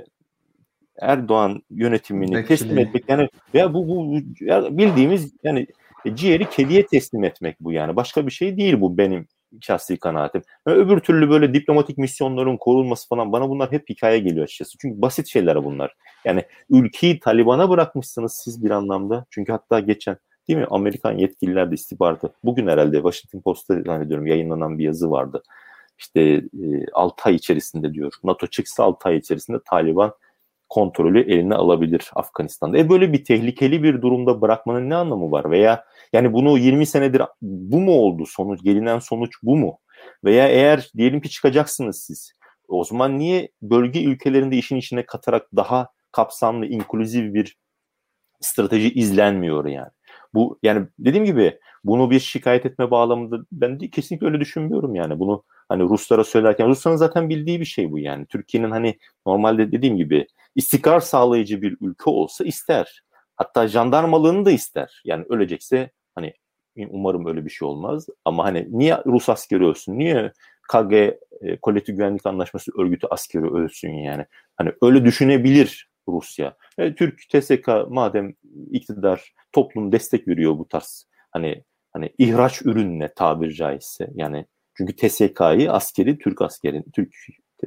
[1.01, 2.59] Erdoğan yönetimini Bekçiliği.
[2.59, 5.67] teslim etmek yani veya bu bu ya bildiğimiz yani
[6.13, 9.27] ciğeri kediye teslim etmek bu yani başka bir şey değil bu benim
[9.61, 10.41] şahsi kanaatim.
[10.67, 14.77] Yani öbür türlü böyle diplomatik misyonların korunması falan bana bunlar hep hikaye geliyor açıkçası.
[14.81, 15.95] Çünkü basit şeyler bunlar.
[16.25, 19.25] Yani ülkeyi Taliban'a bırakmışsınız siz bir anlamda.
[19.29, 22.33] Çünkü hatta geçen değil mi Amerikan yetkililer de istihbaratı.
[22.43, 25.43] Bugün herhalde Washington Post'ta zannediyorum yayınlanan bir yazı vardı.
[25.97, 28.13] İşte e, 6 ay içerisinde diyor.
[28.23, 30.13] NATO çıksa 6 ay içerisinde Taliban
[30.69, 32.77] kontrolü eline alabilir Afganistan'da.
[32.77, 35.51] E böyle bir tehlikeli bir durumda bırakmanın ne anlamı var?
[35.51, 38.63] Veya yani bunu 20 senedir bu mu oldu sonuç?
[38.63, 39.79] Gelinen sonuç bu mu?
[40.23, 42.31] Veya eğer diyelim ki çıkacaksınız siz.
[42.67, 47.57] O zaman niye bölge ülkelerinde işin içine katarak daha kapsamlı, inkluzif bir
[48.41, 49.91] strateji izlenmiyor yani?
[50.33, 55.19] Bu yani dediğim gibi bunu bir şikayet etme bağlamında ben de kesinlikle öyle düşünmüyorum yani.
[55.19, 58.25] Bunu hani Ruslara söylerken Rusların zaten bildiği bir şey bu yani.
[58.25, 63.01] Türkiye'nin hani normalde dediğim gibi istikrar sağlayıcı bir ülke olsa ister.
[63.35, 65.01] Hatta jandarmalığını da ister.
[65.05, 66.33] Yani ölecekse hani
[66.89, 68.07] umarım öyle bir şey olmaz.
[68.25, 69.99] Ama hani niye Rus askeri ölsün?
[69.99, 70.31] Niye
[70.71, 74.25] KG e, Kolektif Güvenlik Anlaşması örgütü askeri ölsün yani?
[74.55, 76.57] Hani öyle düşünebilir Rusya.
[76.77, 78.33] E, Türk TSK madem
[78.71, 84.45] iktidar toplum destek veriyor bu tarz hani hani ihraç ürününe tabir caizse yani
[84.77, 87.13] çünkü TSK'yı askeri Türk askerin Türk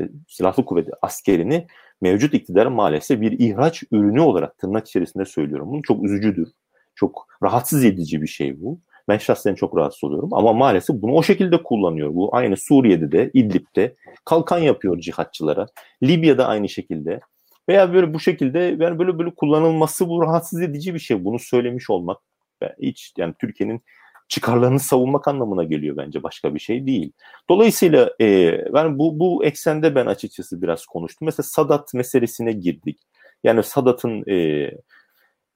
[0.01, 1.66] e, silahlı kuvveti askerini
[2.01, 5.68] mevcut iktidar maalesef bir ihraç ürünü olarak tırnak içerisinde söylüyorum.
[5.71, 6.49] Bunu çok üzücüdür.
[6.94, 8.81] Çok rahatsız edici bir şey bu.
[9.09, 12.14] Ben şahsen çok rahatsız oluyorum ama maalesef bunu o şekilde kullanıyor.
[12.14, 15.66] Bu aynı Suriye'de de, İdlib'de kalkan yapıyor cihatçılara.
[16.03, 17.21] Libya'da aynı şekilde.
[17.68, 21.25] Veya böyle bu şekilde yani böyle böyle kullanılması bu rahatsız edici bir şey.
[21.25, 22.18] Bunu söylemiş olmak
[22.83, 23.83] hiç yani Türkiye'nin
[24.29, 27.12] çıkarlarını savunmak anlamına geliyor bence başka bir şey değil.
[27.51, 31.27] Dolayısıyla e, ben bu bu eksende ben açıkçası biraz konuştum.
[31.27, 32.99] Mesela Sadat meselesine girdik.
[33.45, 34.71] Yani Sadat'ın e,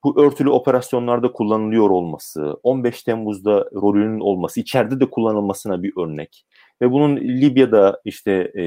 [0.04, 6.46] bu örtülü operasyonlarda kullanılıyor olması, 15 Temmuz'da rolünün olması, içeride de kullanılmasına bir örnek.
[6.82, 8.62] Ve bunun Libya'da işte e,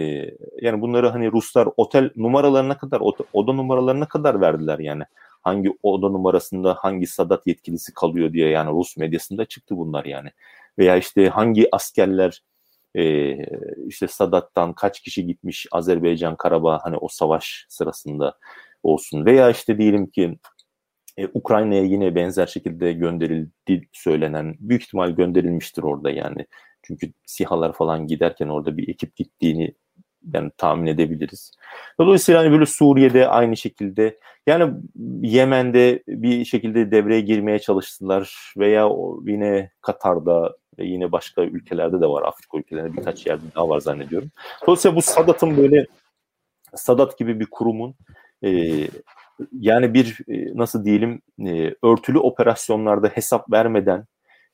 [0.62, 3.02] yani bunları hani Ruslar otel numaralarına kadar,
[3.34, 5.04] oda numaralarına kadar verdiler yani
[5.46, 10.30] hangi oda numarasında hangi Sadat yetkilisi kalıyor diye yani Rus medyasında çıktı bunlar yani.
[10.80, 12.42] Veya işte hangi askerler
[12.96, 13.36] e,
[13.88, 18.38] işte Sadat'tan kaç kişi gitmiş Azerbaycan Karabağ hani o savaş sırasında
[18.84, 19.26] olsun.
[19.26, 20.38] Veya işte diyelim ki
[21.18, 26.46] e, Ukrayna'ya yine benzer şekilde gönderildi söylenen büyük ihtimal gönderilmiştir orada yani.
[26.84, 29.74] Çünkü sihalar falan giderken orada bir ekip gittiğini
[30.34, 31.52] yani tahmin edebiliriz.
[32.00, 34.74] Dolayısıyla hani böyle Suriye'de aynı şekilde yani
[35.22, 38.90] Yemen'de bir şekilde devreye girmeye çalıştılar veya
[39.26, 42.24] yine Katar'da ve yine başka ülkelerde de var.
[42.24, 44.32] Afrika ülkelerinde birkaç yerde daha var zannediyorum.
[44.68, 45.86] Dolayısıyla bu Sadat'ın böyle
[46.76, 47.96] Sadat gibi bir kurumun
[48.44, 48.80] e,
[49.52, 54.06] yani bir e, nasıl diyelim e, örtülü operasyonlarda hesap vermeden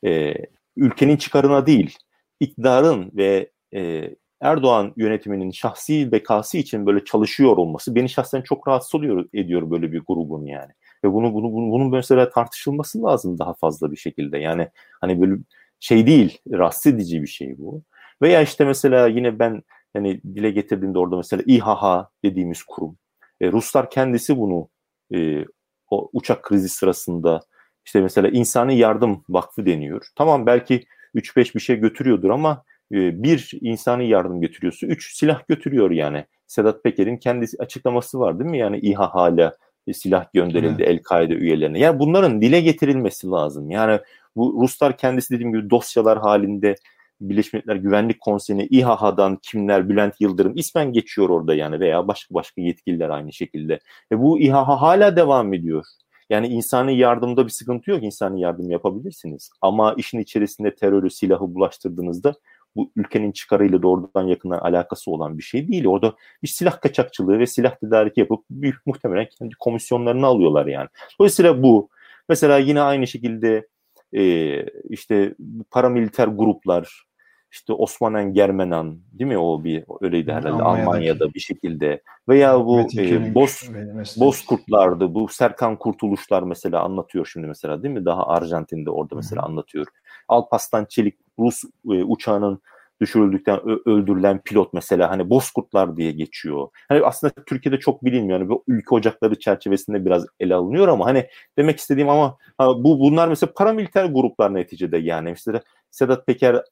[0.06, 0.34] e,
[0.76, 1.98] ülkenin çıkarına değil
[2.40, 4.10] iktidarın ve e,
[4.42, 9.92] Erdoğan yönetiminin şahsi bekası için böyle çalışıyor olması beni şahsen çok rahatsız oluyor ediyor böyle
[9.92, 10.72] bir grubun yani.
[11.04, 14.38] Ve bunu bunu bunu bunun mesela tartışılması lazım daha fazla bir şekilde.
[14.38, 14.70] Yani
[15.02, 15.36] hani böyle
[15.80, 17.84] şey değil, rahatsız edici bir şey bu.
[18.22, 22.98] Veya işte mesela yine ben hani dile getirdiğimde orada mesela İHA dediğimiz kurum.
[23.42, 24.70] E, Ruslar kendisi bunu
[25.14, 25.46] e,
[25.90, 27.42] o uçak krizi sırasında
[27.86, 30.06] işte mesela insani yardım vakfı deniyor.
[30.16, 30.84] Tamam belki
[31.16, 36.26] 3-5 bir şey götürüyordur ama e, bir insani yardım götürüyorsa 3 silah götürüyor yani.
[36.48, 38.58] Sedat Peker'in kendisi açıklaması var değil mi?
[38.58, 39.56] Yani İHA hala
[39.94, 40.90] silah gönderildi evet.
[40.90, 41.80] El-Kaide üyelerine.
[41.80, 43.72] Yani bunların dile getirilmesi lazım.
[43.72, 44.00] Yani
[44.36, 46.76] bu Ruslar kendisi dediğim gibi dosyalar halinde
[47.22, 52.62] Birleşmiş Milletler Güvenlik Konseyi'ne İHA'dan kimler Bülent Yıldırım ismen geçiyor orada yani veya başka başka
[52.62, 53.80] yetkililer aynı şekilde.
[54.12, 55.86] Ve bu İHA hala devam ediyor.
[56.30, 58.04] Yani insani yardımda bir sıkıntı yok.
[58.04, 59.50] İnsani yardım yapabilirsiniz.
[59.62, 62.36] Ama işin içerisinde terörü, silahı bulaştırdığınızda
[62.76, 65.88] bu ülkenin çıkarıyla doğrudan yakından alakası olan bir şey değil.
[65.88, 70.88] Orada bir silah kaçakçılığı ve silah tedariki yapıp büyük muhtemelen kendi komisyonlarını alıyorlar yani.
[71.20, 71.90] Dolayısıyla bu.
[72.30, 73.68] Mesela yine aynı şekilde
[74.14, 75.36] e, işte
[75.72, 77.06] paramiliter gruplar,
[77.52, 80.88] işte Osmanen Germenan değil mi o bir öyleydi herhalde Almanya'daki.
[80.88, 83.70] Almanya'da bir şekilde veya bu e, Boz
[84.18, 89.50] Bozkurtlardı bu Serkan Kurtuluşlar mesela anlatıyor şimdi mesela değil mi daha Arjantin'de orada mesela Hı-hı.
[89.50, 89.88] anlatıyor.
[90.28, 92.62] Alpaslan Çelik Rus e, uçağının
[93.02, 96.68] düşürüldükten öldürülen pilot mesela hani Bozkurtlar diye geçiyor.
[96.90, 98.40] Hani aslında Türkiye'de çok bilinmiyor.
[98.40, 103.28] Yani bu ülke ocakları çerçevesinde biraz ele alınıyor ama hani demek istediğim ama bu bunlar
[103.28, 105.30] mesela paramiliter gruplar neticede yani.
[105.30, 106.64] Mesela Sedat Peker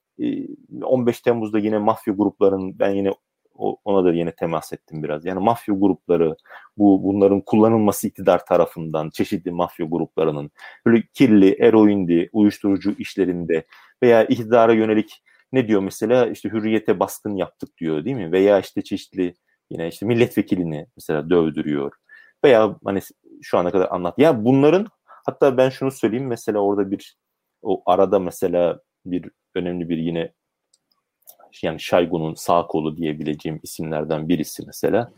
[0.83, 3.11] 15 e, Temmuz'da yine mafya gruplarının ben yine
[3.59, 5.25] ona da yine temas ettim biraz.
[5.25, 6.35] Yani mafya grupları,
[6.77, 10.51] bu bunların kullanılması iktidar tarafından çeşitli mafya gruplarının
[10.85, 13.65] böyle kirli, eroindi, uyuşturucu işlerinde
[14.03, 18.31] veya iktidara yönelik ne diyor mesela işte hürriyete baskın yaptık diyor değil mi?
[18.31, 19.33] Veya işte çeşitli
[19.69, 21.91] yine işte milletvekilini mesela dövdürüyor.
[22.45, 22.99] Veya hani
[23.41, 24.19] şu ana kadar anlat.
[24.19, 27.17] Ya bunların hatta ben şunu söyleyeyim mesela orada bir
[27.61, 30.33] o arada mesela bir önemli bir yine
[31.63, 35.11] yani Şaygun'un sağ kolu diyebileceğim isimlerden birisi mesela.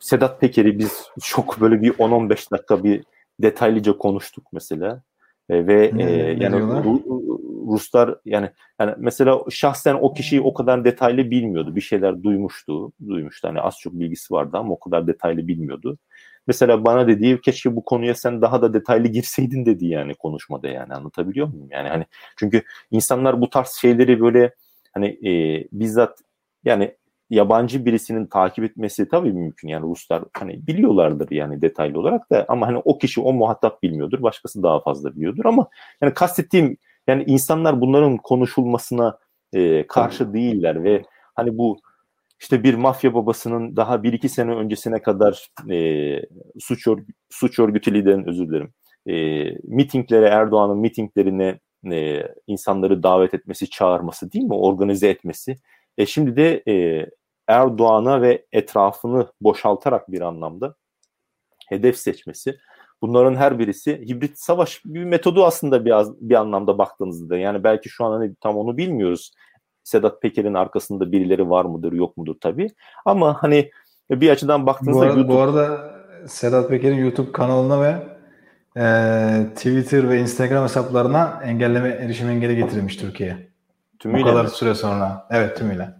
[0.00, 3.04] Sedat Peker'i biz çok böyle bir 10-15 dakika bir
[3.42, 5.02] detaylıca konuştuk mesela.
[5.48, 6.04] E, ve hmm, e,
[6.40, 6.60] yani
[7.66, 11.76] Ruslar yani yani mesela şahsen o kişiyi o kadar detaylı bilmiyordu.
[11.76, 12.92] Bir şeyler duymuştu.
[13.08, 13.48] Duymuştu.
[13.48, 15.98] Hani az çok bilgisi vardı ama o kadar detaylı bilmiyordu.
[16.46, 20.94] Mesela bana dediği keşke bu konuya sen daha da detaylı girseydin dedi yani konuşmada yani
[20.94, 21.68] anlatabiliyor muyum?
[21.70, 22.06] Yani hani
[22.36, 24.54] çünkü insanlar bu tarz şeyleri böyle
[24.94, 26.18] hani e, bizzat
[26.64, 26.94] yani
[27.30, 29.68] yabancı birisinin takip etmesi tabii mümkün.
[29.68, 32.44] Yani Ruslar hani biliyorlardır yani detaylı olarak da.
[32.48, 34.22] Ama hani o kişi o muhatap bilmiyordur.
[34.22, 35.44] Başkası daha fazla biliyordur.
[35.44, 35.68] Ama
[36.02, 36.76] yani kastettiğim
[37.06, 39.18] yani insanlar bunların konuşulmasına
[39.52, 41.02] e, karşı değiller ve
[41.34, 41.78] hani bu
[42.40, 46.20] işte bir mafya babasının daha bir iki sene öncesine kadar e,
[46.60, 48.72] suç, örgü, suç örgütü liderin özür dilerim.
[49.06, 49.14] E,
[49.62, 51.58] mitinglere Erdoğan'ın mitinglerine
[51.90, 54.54] e, insanları davet etmesi, çağırması değil mi?
[54.54, 55.56] Organize etmesi.
[55.98, 57.06] E şimdi de e,
[57.48, 60.74] Erdoğan'a ve etrafını boşaltarak bir anlamda
[61.68, 62.58] hedef seçmesi.
[63.02, 67.36] Bunların her birisi hibrit savaş bir metodu aslında biraz bir anlamda baktığınızda.
[67.36, 69.32] Yani belki şu an hani tam onu bilmiyoruz.
[69.82, 72.70] Sedat Peker'in arkasında birileri var mıdır yok mudur tabii.
[73.04, 73.70] Ama hani
[74.10, 75.00] bir açıdan baktığınızda...
[75.00, 75.34] Bu arada, YouTube...
[75.34, 75.94] bu arada
[76.26, 78.13] Sedat Peker'in YouTube kanalına ve
[78.76, 78.84] e,
[79.54, 83.48] Twitter ve Instagram hesaplarına engelleme erişim engeli getirilmiş Türkiye'ye.
[83.98, 84.50] Tümüyle Bu kadar mi?
[84.50, 85.26] süre sonra.
[85.30, 85.94] Evet tümüyle.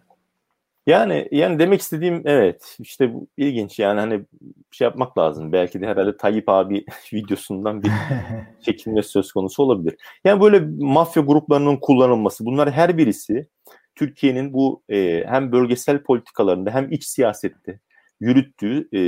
[0.87, 4.25] Yani yani demek istediğim evet işte bu ilginç yani hani
[4.71, 5.53] şey yapmak lazım.
[5.53, 7.91] Belki de herhalde Tayyip abi videosundan bir
[8.65, 9.97] çekinme söz konusu olabilir.
[10.25, 13.49] Yani böyle mafya gruplarının kullanılması bunlar her birisi
[13.95, 17.81] Türkiye'nin bu e, hem bölgesel politikalarında hem iç siyasette
[18.21, 19.01] yürüttüğü e,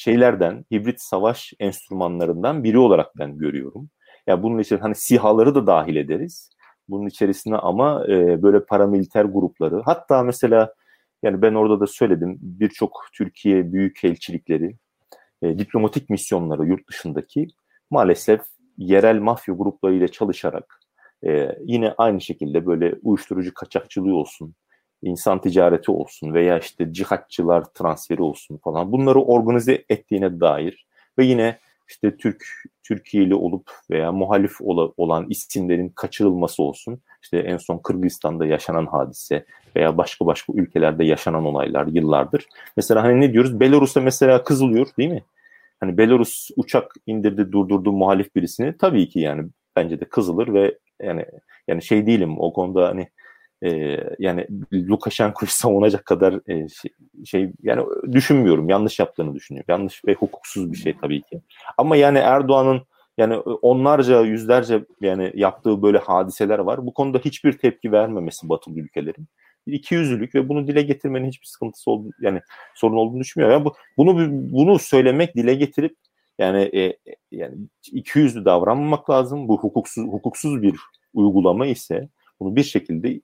[0.00, 3.82] şeylerden, hibrit savaş enstrümanlarından biri olarak ben görüyorum.
[3.82, 6.50] Ya yani bunun için hani sihaları da dahil ederiz
[6.88, 10.74] bunun içerisine ama e, böyle paramiliter grupları hatta mesela
[11.22, 14.76] yani ben orada da söyledim birçok Türkiye büyük elçilikleri
[15.42, 17.48] e, diplomatik misyonları yurt dışındaki
[17.90, 18.40] maalesef
[18.78, 20.80] yerel mafya gruplarıyla çalışarak
[21.26, 24.54] e, yine aynı şekilde böyle uyuşturucu kaçakçılığı olsun,
[25.02, 30.86] insan ticareti olsun veya işte cihatçılar transferi olsun falan bunları organize ettiğine dair
[31.18, 31.58] ve yine
[31.88, 32.44] işte Türk
[32.82, 34.60] Türkiye'li olup veya muhalif
[34.96, 37.00] olan isimlerin kaçırılması olsun.
[37.22, 39.44] İşte en son Kırgızistan'da yaşanan hadise
[39.76, 42.46] veya başka başka ülkelerde yaşanan olaylar yıllardır.
[42.76, 43.60] Mesela hani ne diyoruz?
[43.60, 45.24] Belarus'ta mesela kızılıyor değil mi?
[45.80, 48.76] Hani Belarus uçak indirdi durdurdu muhalif birisini.
[48.76, 51.26] Tabii ki yani bence de kızılır ve yani
[51.68, 53.08] yani şey değilim o konuda hani
[53.62, 56.90] e, yani Lukashenko'yu savunacak kadar e, şey,
[57.24, 58.68] şey yani düşünmüyorum.
[58.68, 59.66] Yanlış yaptığını düşünüyorum.
[59.68, 61.40] Yanlış ve hukuksuz bir şey tabii ki.
[61.78, 62.82] Ama yani Erdoğan'ın
[63.18, 66.86] Yani onlarca, yüzlerce yani yaptığı böyle hadiseler var.
[66.86, 69.26] Bu konuda hiçbir tepki vermemesi batılı ülkelerin.
[69.66, 72.40] İki yüzlülük ve bunu dile getirmenin hiçbir sıkıntısı oldu yani
[72.74, 73.54] sorun olduğunu düşünmüyorum.
[73.58, 74.18] Yani bu, bunu
[74.52, 75.96] bunu söylemek, dile getirip
[76.38, 76.98] yani e,
[77.30, 77.54] yani
[77.92, 79.48] iki yüzlü davranmamak lazım.
[79.48, 80.76] Bu hukuksuz hukuksuz bir
[81.14, 82.08] uygulama ise
[82.40, 83.20] bunu bir şekilde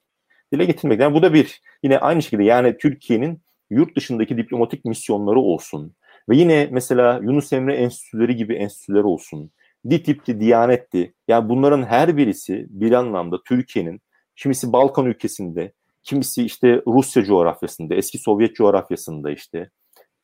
[0.53, 1.01] dile getirmek.
[1.01, 5.93] Yani bu da bir yine aynı şekilde yani Türkiye'nin yurt dışındaki diplomatik misyonları olsun
[6.29, 9.51] ve yine mesela Yunus Emre enstitüleri gibi enstitüler olsun.
[9.91, 11.15] DİTİB'ti, Diyanet'ti.
[11.29, 14.01] Yani bunların her birisi bir anlamda Türkiye'nin
[14.37, 19.71] kimisi Balkan ülkesinde, kimisi işte Rusya coğrafyasında, eski Sovyet coğrafyasında işte,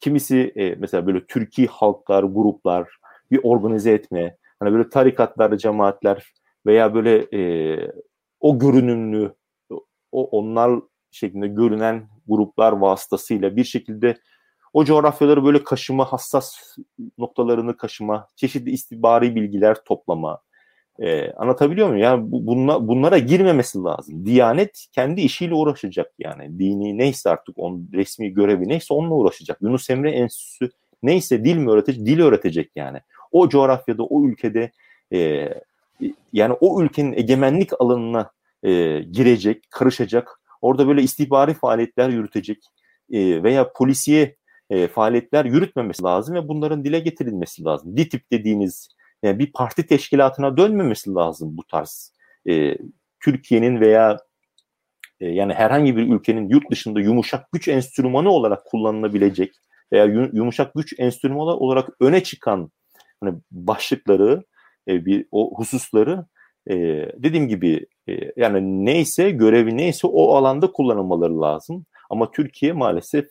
[0.01, 2.89] kimisi e, mesela böyle Türkiye halklar, gruplar
[3.31, 6.33] bir organize etme, hani böyle tarikatlar, cemaatler
[6.67, 7.93] veya böyle e,
[8.41, 9.35] o görünümlü,
[10.13, 14.17] o onlar şeklinde görünen gruplar vasıtasıyla bir şekilde
[14.73, 16.57] o coğrafyaları böyle kaşıma, hassas
[17.19, 20.41] noktalarını kaşıma, çeşitli istihbari bilgiler toplama.
[20.99, 22.03] Ee, anlatabiliyor muyum?
[22.03, 24.27] Yani bu, bunla, bunlara girmemesi lazım.
[24.27, 26.59] Diyanet kendi işiyle uğraşacak yani.
[26.59, 29.59] Dini neyse artık onun resmi görevi neyse onunla uğraşacak.
[29.63, 30.71] Yunus Emre Enstitüsü
[31.03, 32.07] neyse dil mi öğretecek?
[32.07, 33.01] Dil öğretecek yani.
[33.33, 34.71] O coğrafyada, o ülkede
[35.13, 35.49] e,
[36.33, 38.31] yani o ülkenin egemenlik alanına
[38.63, 40.41] e, girecek, karışacak.
[40.61, 42.59] Orada böyle istihbari faaliyetler yürütecek
[43.13, 44.37] e, veya polisiye
[44.71, 47.97] e, faaliyetler yürütmemesi lazım ve bunların dile getirilmesi lazım.
[47.97, 48.89] DİTİP dediğiniz
[49.23, 52.13] yani bir parti teşkilatına dönmemesi lazım bu tarz.
[52.49, 52.77] E,
[53.21, 54.17] Türkiye'nin veya
[55.21, 59.55] e, yani herhangi bir ülkenin yurt dışında yumuşak güç enstrümanı olarak kullanılabilecek
[59.93, 62.71] veya yumuşak güç enstrümanı olarak öne çıkan
[63.21, 64.45] hani başlıkları
[64.89, 66.27] e, bir o hususları
[66.71, 66.75] e,
[67.17, 71.87] dediğim gibi e, yani neyse görevi neyse o alanda kullanılmaları lazım.
[72.11, 73.27] Ama Türkiye maalesef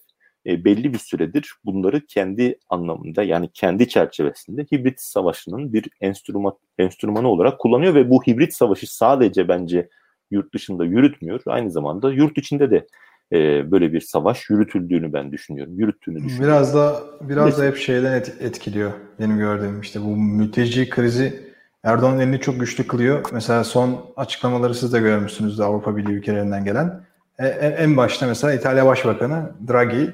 [0.46, 7.28] e, belli bir süredir bunları kendi anlamında yani kendi çerçevesinde hibrit savaşının bir enstrüman enstrümanı
[7.28, 9.90] olarak kullanıyor ve bu hibrit savaşı sadece bence
[10.32, 11.42] yurt dışında yürütmüyor.
[11.46, 12.88] Aynı zamanda yurt içinde de
[13.34, 15.80] e, böyle bir savaş yürütüldüğünü ben düşünüyorum.
[15.80, 16.44] Yürüttüğünü düşünüyorum.
[16.44, 21.51] Biraz da biraz da hep şeyden et, etkiliyor benim gördüğüm işte bu mülteci krizi
[21.84, 23.26] Erdoğan'ın elini çok güçlü kılıyor.
[23.34, 27.04] Mesela son açıklamaları siz de görmüşsünüz de Avrupa Birliği ülkelerinden gelen.
[27.40, 30.10] E, en başta mesela İtalya Başbakanı Draghi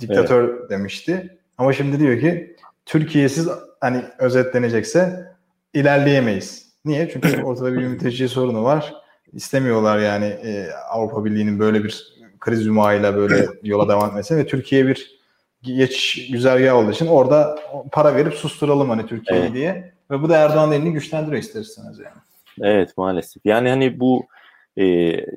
[0.00, 0.70] diktatör evet.
[0.70, 1.38] demişti.
[1.58, 3.48] Ama şimdi diyor ki Türkiye'siz
[3.80, 5.32] hani özetlenecekse
[5.74, 6.68] ilerleyemeyiz.
[6.84, 7.10] Niye?
[7.12, 8.94] Çünkü ortada bir mülteci sorunu var.
[9.32, 14.86] İstemiyorlar yani e, Avrupa Birliği'nin böyle bir kriz yumağıyla böyle yola devam etmesi ve Türkiye
[14.86, 15.20] bir
[15.62, 17.58] geç güzergah olduğu için orada
[17.92, 19.54] para verip susturalım hani Türkiye'yi evet.
[19.54, 19.93] diye.
[20.10, 22.16] Ve bu da Erdoğan'ın elini güçlendiriyor isterseniz yani.
[22.60, 23.46] Evet maalesef.
[23.46, 24.26] Yani hani bu
[24.76, 24.84] e,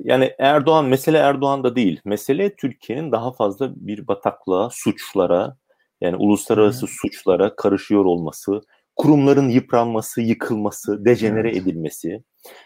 [0.04, 2.02] yani Erdoğan mesele Erdoğan'da değil.
[2.06, 5.58] Mesele Türkiye'nin daha fazla bir bataklığa, suçlara
[6.02, 6.94] yani uluslararası hmm.
[7.02, 8.62] suçlara karışıyor olması,
[8.96, 11.62] kurumların yıpranması, yıkılması, dejenere evet.
[11.62, 12.24] edilmesi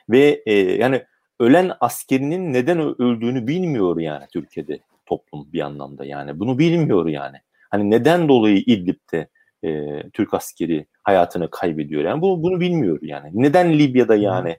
[0.10, 1.04] ve e, yani
[1.40, 7.38] ölen askerinin neden öldüğünü bilmiyor yani Türkiye'de toplum bir anlamda yani bunu bilmiyor yani.
[7.70, 9.28] Hani neden dolayı İdlib'de
[9.64, 13.30] e, Türk askeri hayatını kaybediyor yani bu, bunu bilmiyor yani.
[13.34, 14.58] Neden Libya'da yani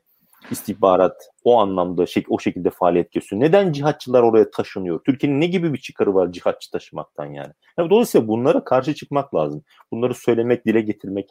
[0.51, 3.49] istihbarat o anlamda şey, o şekilde faaliyet gösteriyor.
[3.49, 5.01] Neden cihatçılar oraya taşınıyor?
[5.05, 7.53] Türkiye'nin ne gibi bir çıkarı var cihatçı taşımaktan yani?
[7.79, 9.62] yani dolayısıyla bunlara karşı çıkmak lazım.
[9.93, 11.29] Bunları söylemek, dile getirmek,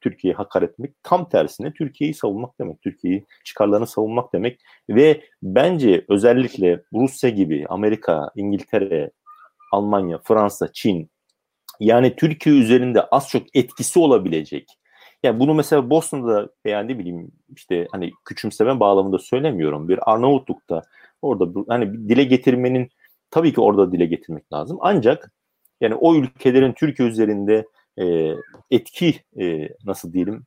[0.00, 2.82] Türkiye'yi hakaret etmek tam tersine Türkiye'yi savunmak demek.
[2.82, 9.10] Türkiye'yi çıkarlarını savunmak demek ve bence özellikle Rusya gibi Amerika, İngiltere,
[9.72, 11.10] Almanya, Fransa, Çin
[11.80, 14.66] yani Türkiye üzerinde az çok etkisi olabilecek
[15.22, 19.88] yani bunu mesela Bosna'da veya ne bileyim işte hani küçümseme bağlamında söylemiyorum.
[19.88, 20.82] Bir Arnavutluk'ta
[21.22, 22.88] orada hani dile getirmenin
[23.30, 24.78] tabii ki orada dile getirmek lazım.
[24.80, 25.32] Ancak
[25.80, 27.66] yani o ülkelerin Türkiye üzerinde
[27.98, 28.34] e,
[28.70, 30.44] etki e, nasıl diyelim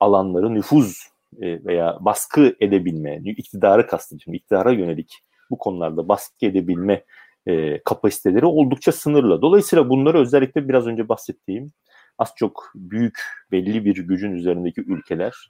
[0.00, 1.08] alanları nüfuz
[1.42, 5.18] e, veya baskı edebilme, iktidarı kastediyorum, iktidara yönelik
[5.50, 7.04] bu konularda baskı edebilme
[7.48, 9.42] e, kapasiteleri oldukça sınırlı.
[9.42, 11.72] Dolayısıyla bunları özellikle biraz önce bahsettiğim
[12.18, 13.18] az çok büyük
[13.52, 15.48] belli bir gücün üzerindeki ülkeler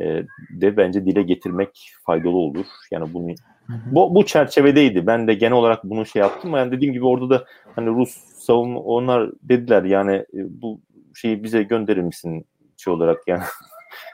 [0.00, 0.04] e,
[0.50, 2.66] de bence dile getirmek faydalı olur.
[2.90, 3.34] Yani bunu
[3.68, 5.06] bu, bu çerçevedeydi.
[5.06, 6.50] Ben de genel olarak bunu şey yaptım.
[6.50, 7.44] Yani dediğim gibi orada da
[7.74, 10.80] hani Rus savunma onlar dediler yani e, bu
[11.14, 12.46] şeyi bize gönderir misin
[12.76, 13.42] şey olarak yani.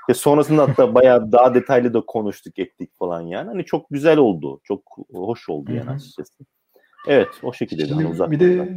[0.09, 3.49] Ve sonrasında hatta bayağı daha detaylı da konuştuk ettik falan yani.
[3.49, 4.61] Hani çok güzel oldu.
[4.65, 4.83] Çok
[5.13, 6.45] hoş oldu yani açıkçası.
[7.09, 7.87] Evet o şekilde.
[7.87, 8.69] Şimdi, hani bir de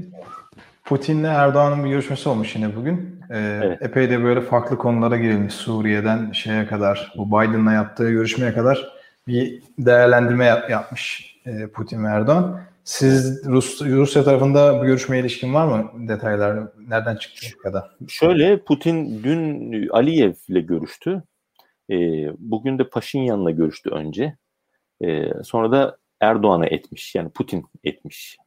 [0.84, 3.20] Putin'le Erdoğan'ın bir görüşmesi olmuş yine bugün.
[3.32, 3.82] Ee, evet.
[3.82, 5.54] Epey de böyle farklı konulara girilmiş.
[5.54, 8.92] Suriye'den şeye kadar, bu Biden'la yaptığı görüşmeye kadar
[9.28, 12.62] bir değerlendirme yap, yapmış e, Putin ve Erdoğan.
[12.84, 16.60] Siz Rus, Rusya tarafında bu görüşmeye ilişkin var mı detaylar?
[16.88, 17.90] Nereden çıktı ya da?
[18.08, 21.24] Şöyle Putin dün Aliyev ile görüştü.
[21.90, 21.96] E,
[22.38, 24.36] bugün de Paşinyan'la görüştü önce.
[25.02, 27.16] E, sonra da Erdoğan'a etmiş.
[27.16, 28.38] Yani Putin etmiş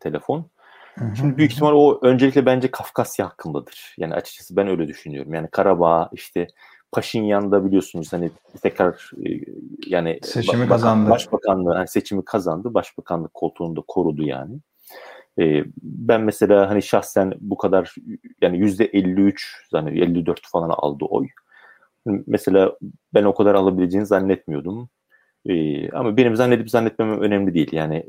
[0.00, 0.50] telefon.
[1.16, 3.94] Şimdi büyük ihtimal o öncelikle bence Kafkasya hakkındadır.
[3.98, 5.34] Yani açıkçası ben öyle düşünüyorum.
[5.34, 6.46] Yani Karabağ işte
[6.92, 8.30] Paşinyan'da biliyorsunuz hani
[8.62, 9.30] tekrar e,
[9.86, 11.10] yani seçimi bakan, kazandı.
[11.10, 12.74] Başbakanlığı yani seçimi kazandı.
[12.74, 14.60] Başbakanlık koltuğunu da korudu yani.
[15.38, 17.94] Ee, ben mesela hani şahsen bu kadar
[18.42, 21.28] yani yüzde 53 yani 54 falan aldı oy.
[22.26, 22.76] Mesela
[23.14, 24.88] ben o kadar alabileceğini zannetmiyordum.
[25.48, 27.72] Ee, ama benim zannedip zannetmemem önemli değil.
[27.72, 28.04] Yani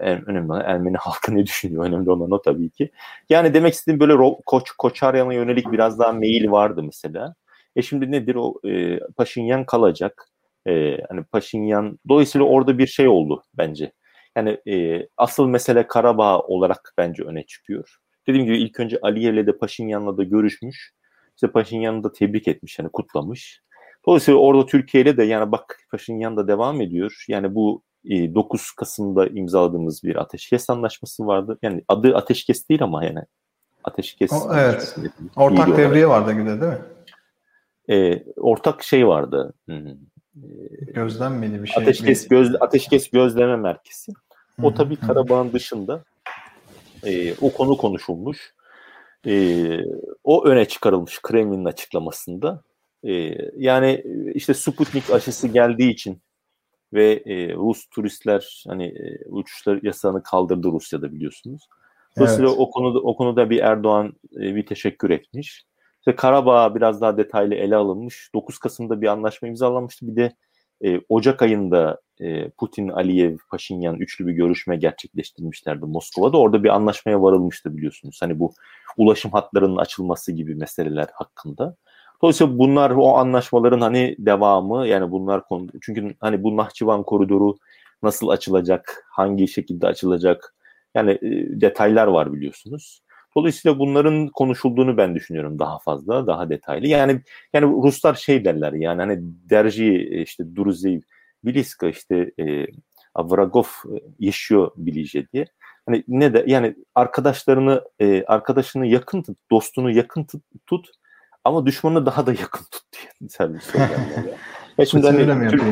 [0.00, 1.84] en önemli olan Ermeni halkı ne düşünüyor?
[1.84, 2.90] Önemli olan o tabii ki.
[3.28, 7.34] Yani demek istediğim böyle Koç Koçaryan'a yönelik biraz daha mail vardı mesela.
[7.76, 10.28] E şimdi nedir o e, Paşinyan kalacak.
[10.68, 13.92] E, hani Paşinyan dolayısıyla orada bir şey oldu bence.
[14.36, 17.96] Yani e, asıl mesele Karabağ olarak bence öne çıkıyor.
[18.26, 20.92] Dediğim gibi ilk önce Aliyev'le de Paşinyan'la da görüşmüş.
[21.36, 23.62] İşte Paşinyan'ı da tebrik etmiş yani kutlamış.
[24.08, 27.24] Dolayısıyla orada Türkiye ile de yani bak Paşinyan da devam ediyor.
[27.28, 31.58] Yani bu 9 e, Kasım'da imzaladığımız bir ateşkes anlaşması vardı.
[31.62, 33.20] Yani adı ateşkes değil ama yani
[33.84, 34.32] ateşkes.
[34.32, 34.96] O, evet.
[35.36, 36.78] Ortak devriye vardı gibi değil mi?
[37.90, 39.54] E, ortak şey vardı.
[40.94, 41.82] Gözlem miydi bir şey?
[41.82, 44.12] Ateşkes, göz, ateşkes gözleme merkezi.
[44.62, 46.04] O tabii Karabağ'ın dışında
[47.04, 48.54] e, o konu konuşulmuş.
[49.26, 49.64] E,
[50.24, 52.62] o öne çıkarılmış Kremlin'in açıklamasında.
[53.06, 54.04] E, yani
[54.34, 56.22] işte Sputnik aşısı geldiği için
[56.92, 61.68] ve e, Rus turistler hani e, uçuşlar yasağını kaldırdı Rusya'da biliyorsunuz.
[62.18, 62.60] Dolayısıyla evet.
[62.60, 65.64] o konuda o konuda bir Erdoğan e, bir teşekkür etmiş.
[65.98, 68.30] İşte Karabağ biraz daha detaylı ele alınmış.
[68.34, 70.06] 9 Kasım'da bir anlaşma imzalanmıştı.
[70.06, 70.36] Bir de
[70.84, 76.38] e, Ocak ayında e, Putin, Aliyev, Paşinyan üçlü bir görüşme gerçekleştirmişlerdi Moskova'da.
[76.38, 78.18] Orada bir anlaşmaya varılmıştı biliyorsunuz.
[78.22, 78.52] Hani bu
[78.96, 81.76] ulaşım hatlarının açılması gibi meseleler hakkında.
[82.22, 87.56] Dolayısıyla bunlar o anlaşmaların hani devamı yani bunlar konu çünkü hani bu Nahçıvan koridoru
[88.02, 90.54] nasıl açılacak, hangi şekilde açılacak
[90.94, 93.00] yani e, detaylar var biliyorsunuz.
[93.36, 96.86] Dolayısıyla bunların konuşulduğunu ben düşünüyorum daha fazla, daha detaylı.
[96.86, 97.20] Yani
[97.52, 101.00] yani Ruslar şey derler yani hani derci işte Druzev,
[101.44, 102.66] Biliska işte e,
[103.14, 103.64] Avragov
[104.18, 105.46] yaşıyor Bilije diye.
[105.86, 110.88] Hani ne de yani arkadaşlarını e, arkadaşını yakın tut, dostunu yakın tut, tut
[111.46, 113.28] ama düşmanı daha da yakın tut diye
[113.60, 114.34] söylerler.
[114.78, 115.62] ya şimdi hani Türk,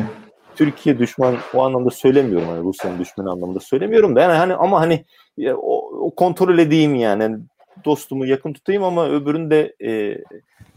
[0.55, 5.05] Türkiye düşman o anlamda söylemiyorum hani Rusya'nın düşmanı anlamda söylemiyorum da yani hani ama hani
[5.53, 7.23] o, o kontrol edeyim yani.
[7.23, 7.39] yani
[7.85, 10.17] dostumu yakın tutayım ama öbürünü de e,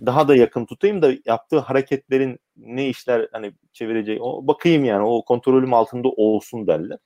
[0.07, 5.25] daha da yakın tutayım da yaptığı hareketlerin ne işler hani çevireceği o bakayım yani o
[5.25, 6.99] kontrolüm altında olsun derler.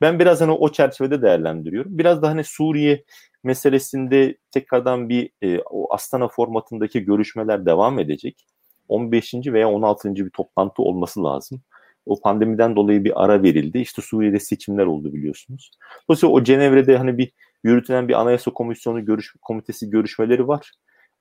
[0.00, 1.98] Ben biraz hani o çerçevede değerlendiriyorum.
[1.98, 3.04] Biraz da hani Suriye
[3.44, 8.46] meselesinde tekrardan bir e, o Astana formatındaki görüşmeler devam edecek.
[8.88, 9.34] 15.
[9.46, 10.14] veya 16.
[10.14, 11.60] bir toplantı olması lazım.
[12.06, 13.78] O pandemiden dolayı bir ara verildi.
[13.78, 15.70] İşte Suriye'de seçimler oldu biliyorsunuz.
[16.08, 17.32] Dolayısıyla o Cenevre'de hani bir
[17.64, 20.72] yürütülen bir anayasa komisyonu görüş, komitesi görüşmeleri var.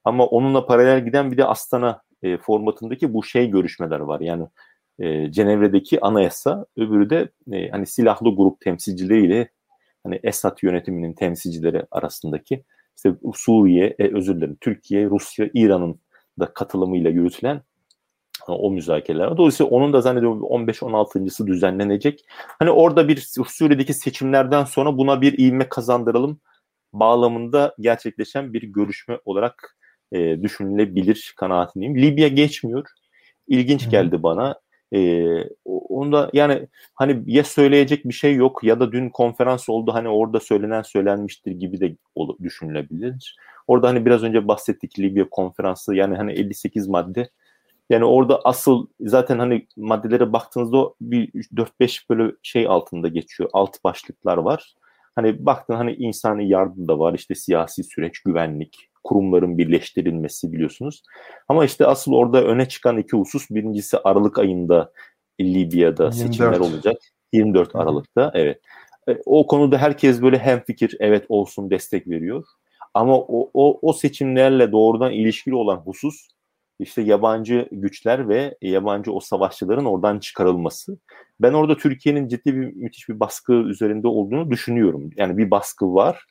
[0.04, 4.20] Ama onunla paralel giden bir de Astana e, formatındaki bu şey görüşmeler var.
[4.20, 4.48] Yani
[5.00, 9.50] e, Cenevre'deki anayasa, öbürü de e, hani silahlı grup temsilcileriyle
[10.04, 12.64] hani Esad yönetiminin temsilcileri arasındaki
[12.98, 16.00] işte Suriye, e, özür dilerim Türkiye, Rusya, İran'ın
[16.40, 17.62] da katılımıyla yürütülen
[18.48, 19.38] o müzakereler.
[19.38, 22.26] Dolayısıyla onun da zannediyorum 15-16.sı düzenlenecek.
[22.60, 23.18] Hani orada bir
[23.48, 26.40] Suriye'deki seçimlerden sonra buna bir ivme kazandıralım
[26.94, 29.78] bağlamında gerçekleşen bir görüşme olarak
[30.12, 31.98] e, düşünülebilir kanaatindeyim.
[31.98, 32.88] Libya geçmiyor.
[33.48, 34.60] İlginç geldi bana.
[34.96, 35.26] E,
[35.66, 40.40] onda yani hani ya söyleyecek bir şey yok ya da dün konferans oldu hani orada
[40.40, 41.96] söylenen söylenmiştir gibi de
[42.44, 43.36] düşünülebilir.
[43.68, 47.30] Orada hani biraz önce bahsettik Libya konferansı yani hani 58 madde
[47.90, 53.50] yani orada asıl zaten hani maddelere baktığınızda bir 4-5 böyle şey altında geçiyor.
[53.54, 54.76] Alt başlıklar var.
[55.16, 57.14] Hani baktın hani insani yardım da var.
[57.14, 61.04] işte siyasi süreç, güvenlik, kurumların birleştirilmesi biliyorsunuz.
[61.48, 64.92] Ama işte asıl orada öne çıkan iki husus birincisi Aralık ayında
[65.42, 66.16] Libya'da 24.
[66.16, 66.98] seçimler olacak.
[67.34, 68.62] 24 Aralık'ta evet.
[69.10, 72.44] E, o konuda herkes böyle hem fikir evet olsun destek veriyor.
[72.94, 76.28] Ama o, o, o seçimlerle doğrudan ilişkili olan husus
[76.80, 80.98] işte yabancı güçler ve yabancı o savaşçıların oradan çıkarılması.
[81.40, 85.10] Ben orada Türkiye'nin ciddi bir müthiş bir baskı üzerinde olduğunu düşünüyorum.
[85.18, 86.26] Yani bir baskı var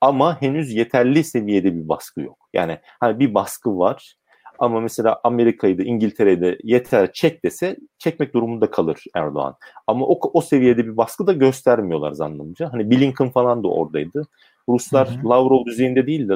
[0.00, 2.48] ama henüz yeterli seviyede bir baskı yok.
[2.52, 4.16] Yani hani bir baskı var
[4.58, 9.56] Ama mesela Amerika'yı da İngiltere'yi de yeter çek dese çekmek durumunda kalır Erdoğan.
[9.86, 12.72] Ama o, o seviyede bir baskı da göstermiyorlar zannımca.
[12.72, 14.26] Hani Blinken falan da oradaydı.
[14.68, 15.08] Ruslar.
[15.24, 16.34] Lavrov düzeyinde değil de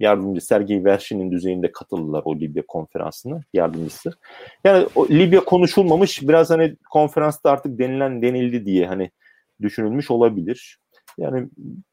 [0.00, 4.12] yardımcı Sergey Vershin'in düzeyinde katıldılar o Libya konferansına yardımcısı.
[4.64, 9.10] Yani o, Libya konuşulmamış biraz hani konferansta artık denilen denildi diye hani
[9.62, 10.78] düşünülmüş olabilir.
[11.18, 11.48] Yani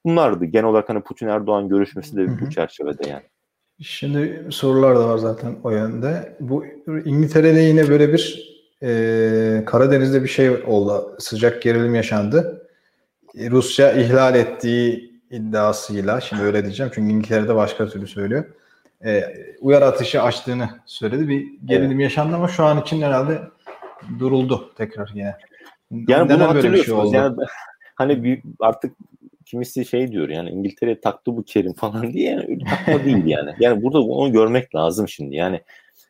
[0.05, 3.23] bunlardı genel olarak hani Putin Erdoğan görüşmesi de bu çerçevede yani.
[3.81, 6.37] Şimdi sorular da var zaten o yönde.
[6.39, 6.65] Bu
[7.05, 8.51] İngiltere'de yine böyle bir
[8.83, 11.15] e, Karadeniz'de bir şey oldu.
[11.19, 12.67] Sıcak gerilim yaşandı.
[13.35, 18.45] Rusya ihlal ettiği iddiasıyla, şimdi öyle diyeceğim çünkü İngiltere'de başka türlü söylüyor.
[19.05, 19.23] E,
[19.61, 21.27] uyar atışı açtığını söyledi.
[21.27, 22.01] Bir gerilim evet.
[22.01, 23.41] yaşandı ama şu an için herhalde
[24.19, 25.35] duruldu tekrar yine.
[25.91, 27.11] Yani Neden bunu hatırlıyorsunuz.
[27.11, 27.35] Şey yani
[27.95, 28.95] hani artık
[29.45, 33.51] kimisi şey diyor yani İngiltere taktı bu Kerim falan diye yani takma değil yani.
[33.59, 35.35] Yani burada onu görmek lazım şimdi.
[35.35, 35.61] Yani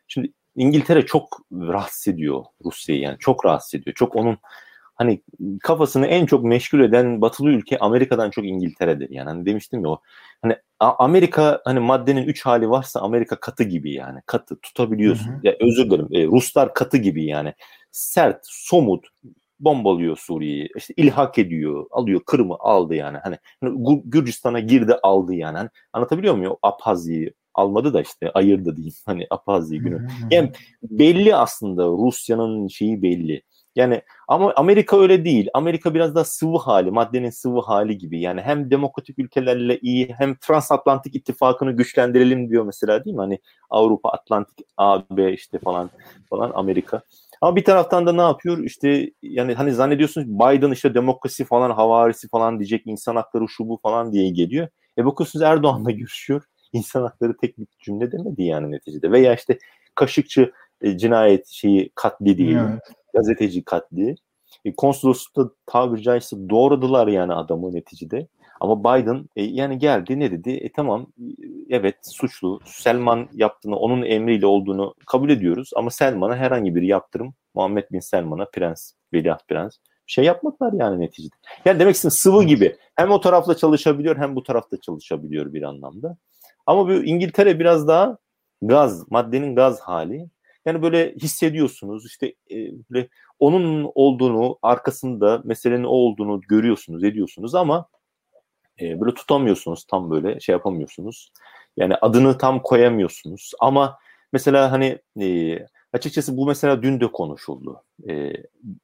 [0.08, 3.94] şimdi İngiltere çok rahatsız ediyor Rusya'yı yani çok rahatsız ediyor.
[3.94, 4.38] Çok onun
[4.94, 5.22] hani
[5.62, 9.10] kafasını en çok meşgul eden batılı ülke Amerika'dan çok İngiltere'dir.
[9.10, 10.00] Yani hani demiştim ya o
[10.42, 14.20] hani Amerika hani maddenin üç hali varsa Amerika katı gibi yani.
[14.26, 15.30] Katı tutabiliyorsun.
[15.30, 15.40] Hı hı.
[15.42, 16.08] Ya özür dilerim.
[16.12, 17.54] E, Ruslar katı gibi yani.
[17.90, 19.06] Sert, somut,
[19.60, 20.68] bombalıyor Suriye'yi.
[20.76, 23.18] İşte ilhak ediyor, alıyor Kırım'ı aldı yani.
[23.18, 25.58] Hani, hani Gürcistan'a girdi aldı yani.
[25.58, 26.56] Hani, anlatabiliyor muyum?
[26.62, 28.94] Abhazya'yı almadı da işte ayırdı diyeyim.
[29.06, 30.08] Hani Abhazya günü.
[30.30, 33.42] Yani belli aslında Rusya'nın şeyi belli.
[33.76, 35.48] Yani ama Amerika öyle değil.
[35.54, 38.20] Amerika biraz daha sıvı hali, maddenin sıvı hali gibi.
[38.20, 43.20] Yani hem demokratik ülkelerle iyi hem transatlantik ittifakını güçlendirelim diyor mesela değil mi?
[43.20, 43.38] Hani
[43.70, 45.90] Avrupa, Atlantik, AB işte falan
[46.30, 47.02] falan Amerika.
[47.40, 48.58] Ama bir taraftan da ne yapıyor?
[48.58, 53.78] İşte yani hani zannediyorsunuz Biden işte demokrasi falan havarisi falan diyecek insan hakları şu bu
[53.82, 54.68] falan diye geliyor.
[54.98, 56.42] E bakıyorsunuz Erdoğan'la görüşüyor.
[56.72, 59.10] İnsan hakları tek bir cümle demedi yani neticede.
[59.10, 59.58] Veya işte
[59.94, 62.56] Kaşıkçı e, cinayet şeyi katli değil.
[62.56, 62.82] Evet.
[63.14, 64.14] Gazeteci katli.
[64.64, 68.28] E, konsoloslukta tabiri caizse doğradılar yani adamı neticede.
[68.60, 70.50] Ama Biden e, yani geldi ne dedi?
[70.50, 71.06] E tamam
[71.70, 72.60] evet suçlu.
[72.64, 75.70] Selman yaptığını onun emriyle olduğunu kabul ediyoruz.
[75.76, 81.34] Ama Selman'a herhangi bir yaptırım Muhammed Bin Selman'a prens, veliaht prens şey yapmadılar yani neticede.
[81.64, 82.76] Yani demek istedim sıvı gibi.
[82.94, 86.16] Hem o tarafta çalışabiliyor hem bu tarafta çalışabiliyor bir anlamda.
[86.66, 88.18] Ama bu İngiltere biraz daha
[88.62, 90.28] gaz, maddenin gaz hali.
[90.66, 92.56] Yani böyle hissediyorsunuz işte e,
[92.90, 93.08] böyle
[93.38, 97.86] onun olduğunu, arkasında meselenin o olduğunu görüyorsunuz, ediyorsunuz ama
[98.80, 101.32] e, böyle tutamıyorsunuz tam böyle şey yapamıyorsunuz.
[101.76, 103.52] Yani adını tam koyamıyorsunuz.
[103.60, 103.98] Ama
[104.32, 105.58] mesela hani e,
[105.92, 107.82] açıkçası bu mesela dün de konuşuldu.
[108.08, 108.32] E,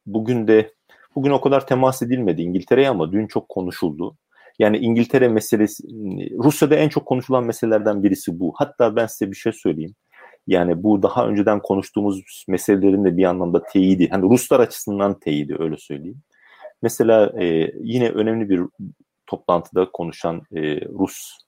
[0.06, 0.74] bugün de
[1.14, 4.16] bugün o kadar temas edilmedi İngiltere'ye ama dün çok konuşuldu.
[4.58, 5.82] Yani İngiltere meselesi,
[6.44, 8.52] Rusya'da en çok konuşulan meselelerden birisi bu.
[8.56, 9.94] Hatta ben size bir şey söyleyeyim.
[10.48, 14.08] Yani bu daha önceden konuştuğumuz meselelerin de bir anlamda teyidi.
[14.08, 16.22] Hani Ruslar açısından teyidi öyle söyleyeyim.
[16.82, 18.60] Mesela e, yine önemli bir
[19.26, 21.38] toplantıda konuşan e, Rus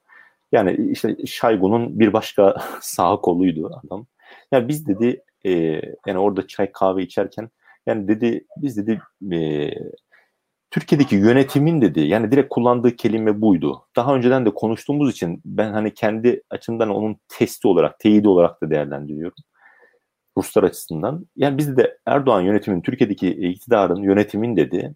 [0.52, 4.06] yani işte Şaygu'nun bir başka sağ koluydu adam.
[4.52, 5.52] Yani biz dedi e,
[6.06, 7.50] yani orada çay kahve içerken
[7.86, 9.00] yani dedi biz dedi
[9.32, 9.70] e,
[10.70, 13.82] Türkiye'deki yönetimin dedi yani direkt kullandığı kelime buydu.
[13.96, 18.70] Daha önceden de konuştuğumuz için ben hani kendi açımdan onun testi olarak, teyidi olarak da
[18.70, 19.36] değerlendiriyorum.
[20.38, 21.26] Ruslar açısından.
[21.36, 24.94] Yani biz de Erdoğan yönetimin, Türkiye'deki iktidarın yönetimin dedi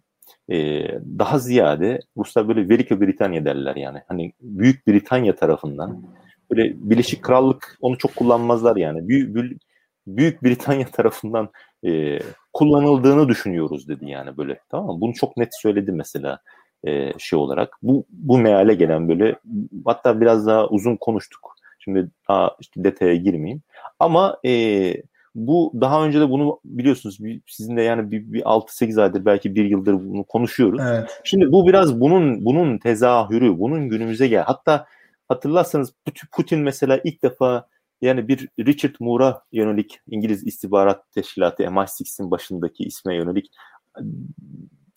[0.49, 0.87] e,
[1.19, 4.01] daha ziyade Ruslar böyle Velika Britanya derler yani.
[4.07, 6.03] Hani Büyük Britanya tarafından
[6.51, 9.07] böyle Birleşik Krallık onu çok kullanmazlar yani.
[9.07, 9.59] Büyük,
[10.07, 11.49] Büyük Britanya tarafından
[11.85, 12.19] e,
[12.53, 14.59] kullanıldığını düşünüyoruz dedi yani böyle.
[14.69, 15.01] Tamam mı?
[15.01, 16.39] Bunu çok net söyledi mesela
[16.87, 17.77] e, şey olarak.
[17.81, 19.39] Bu bu meale gelen böyle
[19.85, 21.55] hatta biraz daha uzun konuştuk.
[21.79, 23.61] Şimdi daha işte detaya girmeyeyim.
[23.99, 24.93] Ama e,
[25.35, 27.17] bu daha önce de bunu biliyorsunuz
[27.47, 30.81] sizin de yani bir, bir 6-8 aydır belki bir yıldır bunu konuşuyoruz.
[30.87, 31.21] Evet.
[31.23, 34.43] Şimdi bu biraz bunun bunun tezahürü, bunun günümüze gel.
[34.43, 34.85] Hatta
[35.27, 35.93] hatırlarsanız
[36.31, 37.67] Putin mesela ilk defa
[38.01, 43.51] yani bir Richard Moore'a yönelik İngiliz istihbarat teşkilatı MI6'in başındaki isme yönelik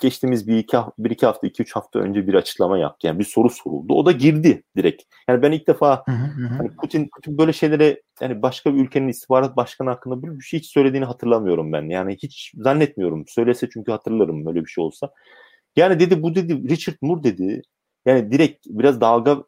[0.01, 3.07] geçtiğimiz bir iki, bir iki hafta, iki üç hafta önce bir açıklama yaptı.
[3.07, 3.95] Yani bir soru soruldu.
[3.95, 5.03] O da girdi direkt.
[5.29, 6.05] Yani ben ilk defa.
[6.59, 10.61] Hani Putin, Putin böyle şeylere yani başka bir ülkenin istihbarat başkanı hakkında böyle bir şey
[10.61, 11.83] hiç söylediğini hatırlamıyorum ben.
[11.91, 13.25] Yani hiç zannetmiyorum.
[13.29, 15.11] Söylese çünkü hatırlarım böyle bir şey olsa.
[15.77, 17.63] Yani dedi bu dedi Richard Moore dedi.
[18.07, 19.45] Yani direkt biraz dalga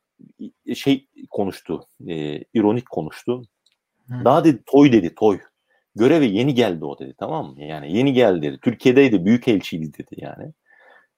[0.74, 1.86] şey konuştu.
[2.08, 3.42] E, ironik konuştu.
[4.08, 4.24] Hı.
[4.24, 5.38] Daha dedi toy dedi toy
[5.96, 7.62] göreve yeni geldi o dedi tamam mı?
[7.62, 8.58] Yani yeni geldi dedi.
[8.62, 10.52] Türkiye'deydi, büyük elçiydi dedi yani.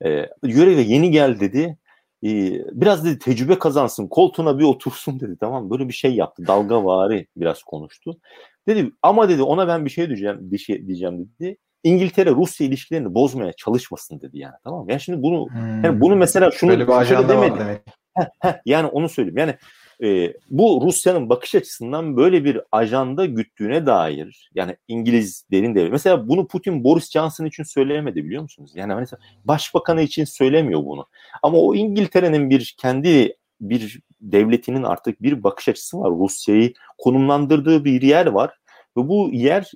[0.05, 1.79] E, göreve yeni geldi dedi.
[2.73, 6.47] biraz dedi tecrübe kazansın, koltuğuna bir otursun dedi tamam Böyle bir şey yaptı.
[6.47, 8.21] Dalgavari biraz konuştu.
[8.69, 11.57] Dedi ama dedi ona ben bir şey diyeceğim, bir şey diyeceğim dedi.
[11.85, 15.85] İngiltere Rusya ilişkilerini bozmaya çalışmasın dedi yani tamam Yani şimdi bunu hmm.
[15.85, 17.59] yani bunu mesela şunu Böyle bir ajanda demedi.
[17.59, 17.81] demek.
[18.15, 19.39] Heh, heh, yani onu söyleyeyim.
[19.39, 19.57] Yani
[20.03, 26.47] e, bu Rusya'nın bakış açısından böyle bir ajanda güttüğüne dair yani İngilizlerin de mesela bunu
[26.47, 28.73] Putin Boris Johnson için söyleyemedi biliyor musunuz?
[28.75, 31.07] Yani mesela başbakanı için söylemiyor bunu.
[31.43, 36.11] Ama o İngiltere'nin bir kendi bir devletinin artık bir bakış açısı var.
[36.11, 38.51] Rusya'yı konumlandırdığı bir yer var
[38.97, 39.71] ve bu yer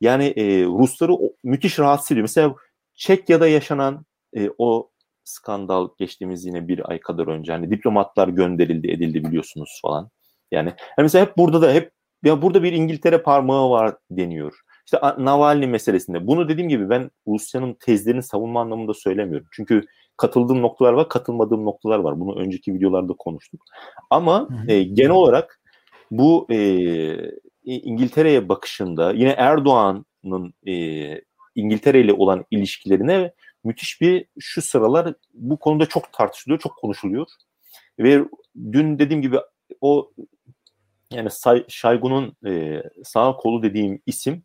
[0.00, 1.12] yani e, Rusları
[1.44, 2.22] müthiş rahatsız ediyor.
[2.24, 2.54] Mesela
[2.94, 4.04] Çekya'da yaşanan
[4.36, 4.89] e, o
[5.30, 10.10] skandal geçtiğimiz yine bir ay kadar önce hani diplomatlar gönderildi edildi biliyorsunuz falan.
[10.50, 11.92] Yani, yani mesela hep burada da hep
[12.24, 14.60] ya burada bir İngiltere parmağı var deniyor.
[14.86, 16.26] İşte Navalny meselesinde.
[16.26, 19.46] Bunu dediğim gibi ben Rusya'nın tezlerini savunma anlamında söylemiyorum.
[19.52, 19.84] Çünkü
[20.16, 22.20] katıldığım noktalar var, katılmadığım noktalar var.
[22.20, 23.60] Bunu önceki videolarda konuştuk.
[24.10, 25.60] Ama e, genel olarak
[26.10, 26.58] bu e,
[27.64, 30.74] İngiltere'ye bakışında yine Erdoğan'ın e,
[31.54, 33.32] İngiltere ile olan ilişkilerine
[33.64, 37.26] müthiş bir şu sıralar bu konuda çok tartışılıyor, çok konuşuluyor.
[37.98, 38.24] Ve
[38.72, 39.36] dün dediğim gibi
[39.80, 40.10] o
[41.12, 44.42] yani Say, Şaygun'un e, sağ kolu dediğim isim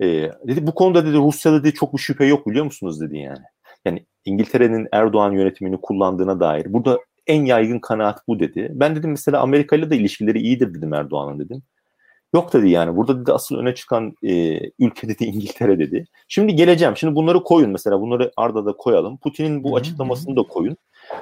[0.00, 0.06] e,
[0.48, 3.44] dedi bu konuda dedi Rusya'da dedi çok bir şüphe yok biliyor musunuz dedi yani.
[3.84, 6.72] Yani İngiltere'nin Erdoğan yönetimini kullandığına dair.
[6.72, 8.68] Burada en yaygın kanaat bu dedi.
[8.74, 11.62] Ben dedim mesela Amerika ile de ilişkileri iyidir dedim Erdoğan'ın dedim.
[12.36, 12.96] Yok dedi yani.
[12.96, 16.06] Burada dedi asıl öne çıkan e, ülke dedi İngiltere dedi.
[16.28, 16.96] Şimdi geleceğim.
[16.96, 18.00] Şimdi bunları koyun mesela.
[18.00, 19.18] Bunları arda da koyalım.
[19.18, 20.76] Putin'in bu açıklamasını da koyun.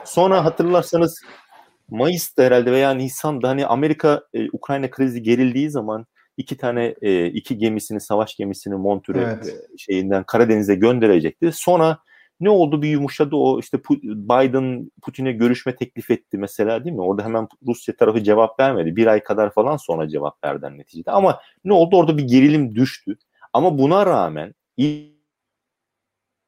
[0.04, 1.20] Sonra hatırlarsanız
[1.90, 6.06] Mayıs'ta herhalde veya Nisan'da hani Amerika e, Ukrayna krizi gerildiği zaman
[6.36, 9.46] iki tane e, iki gemisini savaş gemisini Montreux evet.
[9.46, 11.52] e, şeyinden Karadeniz'e gönderecekti.
[11.52, 11.98] Sonra
[12.40, 17.02] ne oldu bir yumuşadı o işte Biden Putin'e görüşme teklif etti mesela değil mi?
[17.02, 18.96] Orada hemen Rusya tarafı cevap vermedi.
[18.96, 21.10] Bir ay kadar falan sonra cevap verdi neticede.
[21.10, 21.96] Ama ne oldu?
[21.96, 23.16] Orada bir gerilim düştü.
[23.52, 24.54] Ama buna rağmen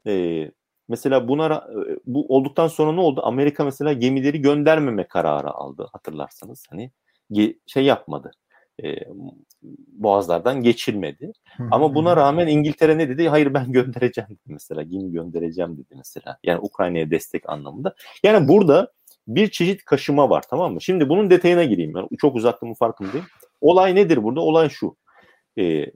[0.07, 0.51] e,
[0.89, 3.21] mesela buna e, bu olduktan sonra ne oldu?
[3.25, 6.67] Amerika mesela gemileri göndermeme kararı aldı hatırlarsanız.
[6.71, 6.91] Hani
[7.67, 8.33] şey yapmadı
[8.85, 8.97] e,
[9.93, 11.33] boğazlardan geçilmedi.
[11.71, 13.29] Ama buna rağmen İngiltere ne dedi?
[13.29, 14.83] Hayır ben göndereceğim dedi mesela.
[14.83, 16.39] Gemi göndereceğim dedi mesela.
[16.45, 17.95] Yani Ukrayna'ya destek anlamında.
[18.23, 18.93] Yani burada
[19.29, 20.83] bir çeşit kaşıma var tamam mı?
[20.83, 21.97] Şimdi bunun detayına gireyim.
[21.97, 23.27] Yani çok uzattığımın farkındayım.
[23.61, 24.41] Olay nedir burada?
[24.41, 24.97] Olay şu.
[25.59, 25.87] Ee,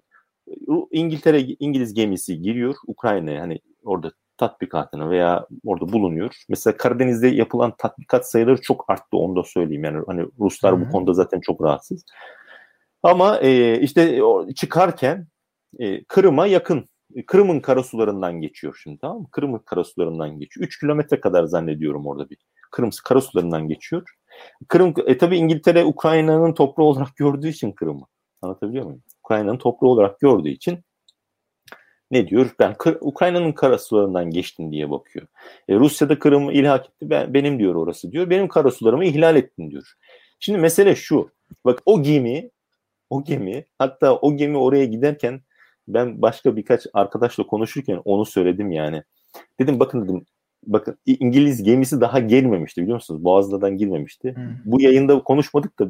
[0.91, 6.35] İngiltere İngiliz gemisi giriyor Ukrayna'ya hani orada tatbikatını veya orada bulunuyor.
[6.49, 9.85] Mesela Karadeniz'de yapılan tatbikat sayıları çok arttı onu da söyleyeyim.
[9.85, 10.81] Yani hani Ruslar Hı-hı.
[10.81, 12.05] bu konuda zaten çok rahatsız.
[13.03, 14.21] Ama e, işte
[14.57, 15.27] çıkarken
[15.79, 16.89] e, Kırım'a yakın.
[17.27, 19.29] Kırım'ın karasularından geçiyor şimdi tamam mı?
[19.31, 20.67] Kırım'ın karasularından geçiyor.
[20.67, 22.39] 3 kilometre kadar zannediyorum orada bir.
[22.71, 24.03] Kırım karasularından geçiyor.
[24.69, 28.07] Kırım, e tabi İngiltere Ukrayna'nın toprağı olarak gördüğü için Kırım'ı.
[28.43, 29.03] Anlatabiliyor muyum?
[29.25, 30.79] Ukrayna'nın toprağı olarak gördüğü için
[32.11, 32.51] ne diyor?
[32.59, 35.27] Ben Ukrayna'nın karasularından geçtim diye bakıyor.
[35.69, 37.11] E, Rusya'da Kırım'ı ilhak etti.
[37.11, 38.31] Ben, benim diyor orası diyor.
[38.31, 39.95] Benim karasularımı ihlal ettin diyor.
[40.41, 41.31] Şimdi mesele şu.
[41.65, 42.51] Bak o gemi
[43.11, 45.41] o gemi hatta o gemi oraya giderken
[45.89, 49.03] ben başka birkaç arkadaşla konuşurken onu söyledim yani.
[49.61, 50.27] Dedim bakın dedim
[50.67, 53.25] bakın İngiliz gemisi daha gelmemişti biliyor musunuz?
[53.25, 54.35] Boğazlardan girmemişti.
[54.37, 54.45] Hmm.
[54.65, 55.89] Bu yayında konuşmadık da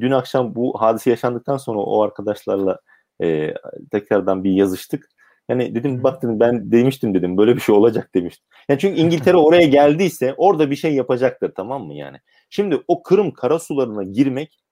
[0.00, 2.80] dün akşam bu hadise yaşandıktan sonra o arkadaşlarla
[3.22, 3.54] e,
[3.90, 5.08] tekrardan bir yazıştık.
[5.48, 8.46] Yani dedim bak dedim ben demiştim dedim böyle bir şey olacak demiştim.
[8.68, 12.16] Yani çünkü İngiltere oraya geldiyse orada bir şey yapacaktır tamam mı yani?
[12.50, 14.63] Şimdi o Kırım karasularına girmek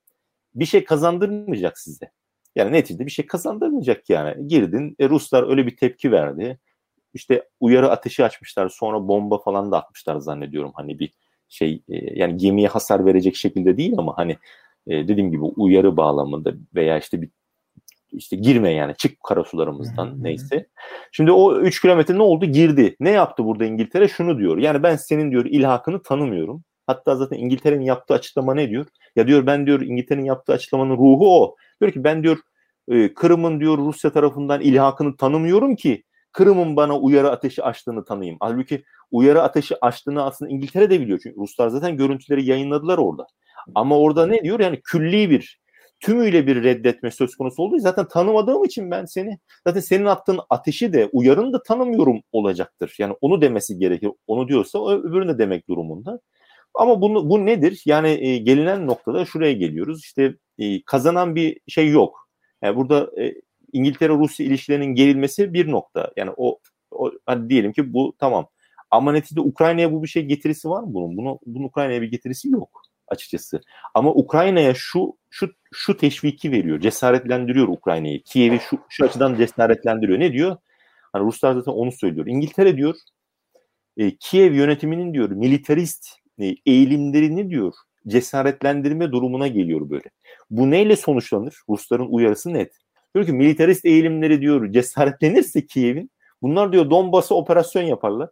[0.54, 2.10] bir şey kazandırmayacak size.
[2.56, 4.48] Yani neticede bir şey kazandırmayacak yani.
[4.48, 6.58] Girdin, e, Ruslar öyle bir tepki verdi.
[7.14, 10.72] İşte uyarı ateşi açmışlar, sonra bomba falan da atmışlar zannediyorum.
[10.74, 11.12] Hani bir
[11.48, 14.36] şey, e, yani gemiye hasar verecek şekilde değil ama hani
[14.86, 17.30] e, dediğim gibi uyarı bağlamında veya işte bir
[18.12, 20.66] işte girme yani çık karasularımızdan hı neyse.
[21.12, 22.46] Şimdi o 3 kilometre ne oldu?
[22.46, 22.96] Girdi.
[23.00, 24.08] Ne yaptı burada İngiltere?
[24.08, 24.58] Şunu diyor.
[24.58, 26.64] Yani ben senin diyor ilhakını tanımıyorum.
[26.86, 28.86] Hatta zaten İngiltere'nin yaptığı açıklama ne diyor?
[29.16, 31.56] Ya diyor ben diyor İngiltere'nin yaptığı açıklamanın ruhu o.
[31.80, 32.38] Diyor ki ben diyor
[32.88, 38.36] e, Kırım'ın diyor Rusya tarafından ilhakını tanımıyorum ki Kırım'ın bana uyarı ateşi açtığını tanıyayım.
[38.40, 41.20] Halbuki uyarı ateşi açtığını aslında İngiltere de biliyor.
[41.22, 43.26] Çünkü Ruslar zaten görüntüleri yayınladılar orada.
[43.74, 44.60] Ama orada ne diyor?
[44.60, 45.62] Yani külli bir
[46.00, 50.92] tümüyle bir reddetme söz konusu olduğu zaten tanımadığım için ben seni zaten senin attığın ateşi
[50.92, 52.94] de uyarını da tanımıyorum olacaktır.
[52.98, 54.10] Yani onu demesi gerekir.
[54.26, 56.20] Onu diyorsa öbürünü de demek durumunda.
[56.74, 57.82] Ama bunu, bu nedir?
[57.86, 60.04] Yani e, gelinen noktada şuraya geliyoruz.
[60.04, 62.28] İşte e, kazanan bir şey yok.
[62.62, 63.34] Yani burada e,
[63.72, 66.12] İngiltere-Rusya ilişkilerinin gerilmesi bir nokta.
[66.16, 66.58] Yani o,
[66.90, 68.48] o hadi diyelim ki bu tamam.
[68.90, 71.16] Ama neticede Ukrayna'ya bu bir şey getirisi var mı bunun?
[71.16, 73.60] Bunu, bunun Ukrayna'ya bir getirisi yok açıkçası.
[73.94, 78.22] Ama Ukrayna'ya şu şu şu teşviki veriyor, cesaretlendiriyor Ukrayna'yı.
[78.22, 80.20] Kiev'i şu, şu açıdan cesaretlendiriyor.
[80.20, 80.56] Ne diyor?
[81.12, 82.26] Hani Ruslar zaten onu söylüyor.
[82.26, 82.94] İngiltere diyor,
[83.96, 86.21] e, Kiev yönetiminin diyor militarist e,
[86.66, 87.74] eğilimlerini diyor
[88.08, 90.10] cesaretlendirme durumuna geliyor böyle.
[90.50, 91.54] Bu neyle sonuçlanır?
[91.68, 92.72] Rusların uyarısı net.
[93.14, 96.10] Diyor ki militarist eğilimleri diyor cesaretlenirse Kiev'in
[96.42, 98.30] bunlar diyor Donbas'a operasyon yaparlar.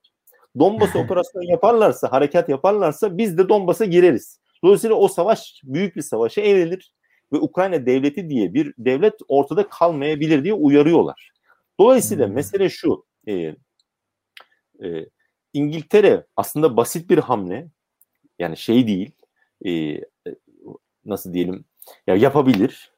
[0.59, 4.41] Donbas'a operasyon yaparlarsa, harekat yaparlarsa biz de Donbas'a gireriz.
[4.65, 6.93] Dolayısıyla o savaş büyük bir savaşa evrilir
[7.33, 11.31] ve Ukrayna devleti diye bir devlet ortada kalmayabilir diye uyarıyorlar.
[11.81, 12.35] Dolayısıyla hmm.
[12.35, 13.33] mesele şu, e,
[14.85, 15.07] e,
[15.53, 17.69] İngiltere aslında basit bir hamle,
[18.41, 19.11] yani şey değil,
[19.66, 20.01] e,
[21.05, 21.64] nasıl diyelim,
[22.07, 22.93] ya yapabilir.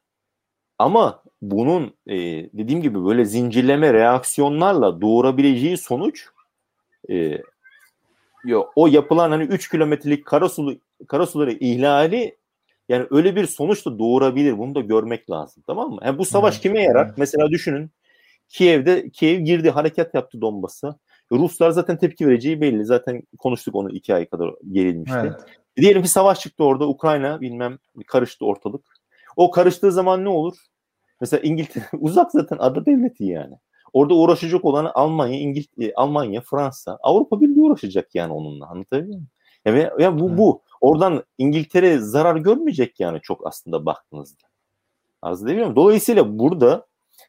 [0.78, 2.16] Ama bunun e,
[2.52, 6.26] dediğim gibi böyle zincirleme reaksiyonlarla doğurabileceği sonuç
[7.10, 7.38] e,
[8.44, 10.78] yo, o yapılan hani 3 kilometrelik karasulu
[11.08, 12.36] karasuları ihlali
[12.88, 14.58] yani öyle bir sonuç da doğurabilir.
[14.58, 15.62] Bunu da görmek lazım.
[15.66, 16.00] Tamam mı?
[16.04, 16.62] Yani bu savaş evet.
[16.62, 17.14] kime yarar?
[17.16, 17.90] Mesela düşünün.
[18.48, 20.98] Kiev'de Kiev girdi, harekat yaptı Donbas'a.
[21.38, 22.84] Ruslar zaten tepki vereceği belli.
[22.84, 25.18] Zaten konuştuk onu iki ay kadar gerilmişti.
[25.20, 25.40] Evet.
[25.76, 26.88] Diyelim ki savaş çıktı orada.
[26.88, 28.84] Ukrayna bilmem karıştı ortalık.
[29.36, 30.56] O karıştığı zaman ne olur?
[31.20, 33.54] Mesela İngiltere uzak zaten ada devleti yani.
[33.92, 38.66] Orada uğraşacak olan Almanya, İngiltere, Almanya, Fransa, Avrupa Birliği uğraşacak yani onunla.
[38.66, 39.28] Anlatabiliyor muyum?
[39.64, 40.62] Ya, ya bu, bu.
[40.80, 44.46] Oradan İngiltere zarar görmeyecek yani çok aslında baktığınızda.
[45.22, 45.76] Arz edemiyorum.
[45.76, 46.86] Dolayısıyla burada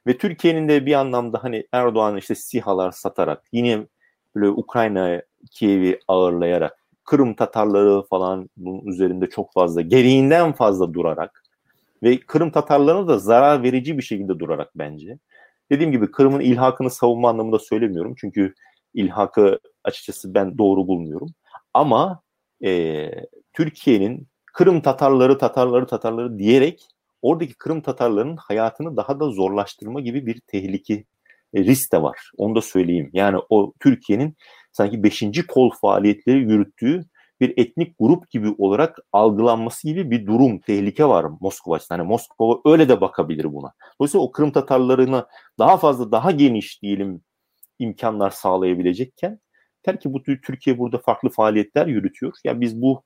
[0.08, 3.88] ve Türkiye'nin de bir anlamda hani Erdoğan işte sihalar satarak yine
[4.36, 5.22] böyle Ukrayna
[5.52, 11.44] Kiev'i ağırlayarak Kırım Tatarları falan bunun üzerinde çok fazla gereğinden fazla durarak
[12.04, 15.20] ve Kırım Tatarlarına da zarar verici bir şekilde durarak bence.
[15.72, 18.16] Dediğim gibi Kırım'ın ilhakını savunma anlamında söylemiyorum.
[18.18, 18.54] Çünkü
[18.94, 21.30] ilhakı açıkçası ben doğru bulmuyorum.
[21.74, 22.22] Ama
[22.64, 23.10] e,
[23.54, 26.88] Türkiye'nin Kırım Tatarları, Tatarları, Tatarları diyerek
[27.22, 31.04] oradaki Kırım Tatarlarının hayatını daha da zorlaştırma gibi bir tehlike,
[31.56, 32.32] risk de var.
[32.38, 33.10] Onu da söyleyeyim.
[33.14, 34.36] Yani o Türkiye'nin
[34.72, 37.06] sanki beşinci kol faaliyetleri yürüttüğü
[37.42, 42.00] bir etnik grup gibi olarak algılanması gibi bir durum, tehlike var Moskova açısından.
[42.00, 43.74] Yani Moskova öyle de bakabilir buna.
[44.00, 45.28] Dolayısıyla o Kırım Tatarlarına
[45.60, 47.22] daha fazla, daha geniş diyelim
[47.80, 49.40] imkanlar sağlayabilecekken
[49.84, 52.34] ter ki bu Türkiye burada farklı faaliyetler yürütüyor.
[52.44, 53.04] Ya yani biz bu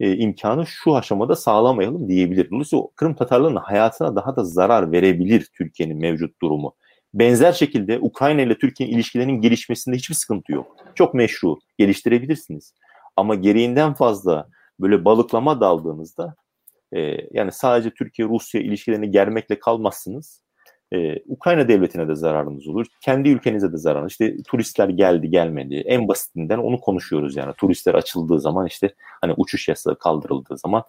[0.00, 2.50] e, imkanı şu aşamada sağlamayalım diyebilir.
[2.50, 6.74] Dolayısıyla Kırım Tatarlarının hayatına daha da zarar verebilir Türkiye'nin mevcut durumu.
[7.18, 10.76] Benzer şekilde Ukrayna ile Türkiye'nin ilişkilerinin gelişmesinde hiçbir sıkıntı yok.
[10.94, 12.74] Çok meşru, geliştirebilirsiniz.
[13.16, 14.48] Ama gereğinden fazla
[14.80, 16.34] böyle balıklama daldığınızda
[16.92, 17.00] e,
[17.32, 20.42] yani sadece Türkiye-Rusya ilişkilerini germekle kalmazsınız.
[20.92, 22.86] E, Ukrayna devletine de zararınız olur.
[23.00, 24.12] Kendi ülkenize de zararınız.
[24.12, 25.74] İşte turistler geldi gelmedi.
[25.74, 27.52] En basitinden onu konuşuyoruz yani.
[27.58, 30.82] Turistler açıldığı zaman işte hani uçuş yasağı kaldırıldığı zaman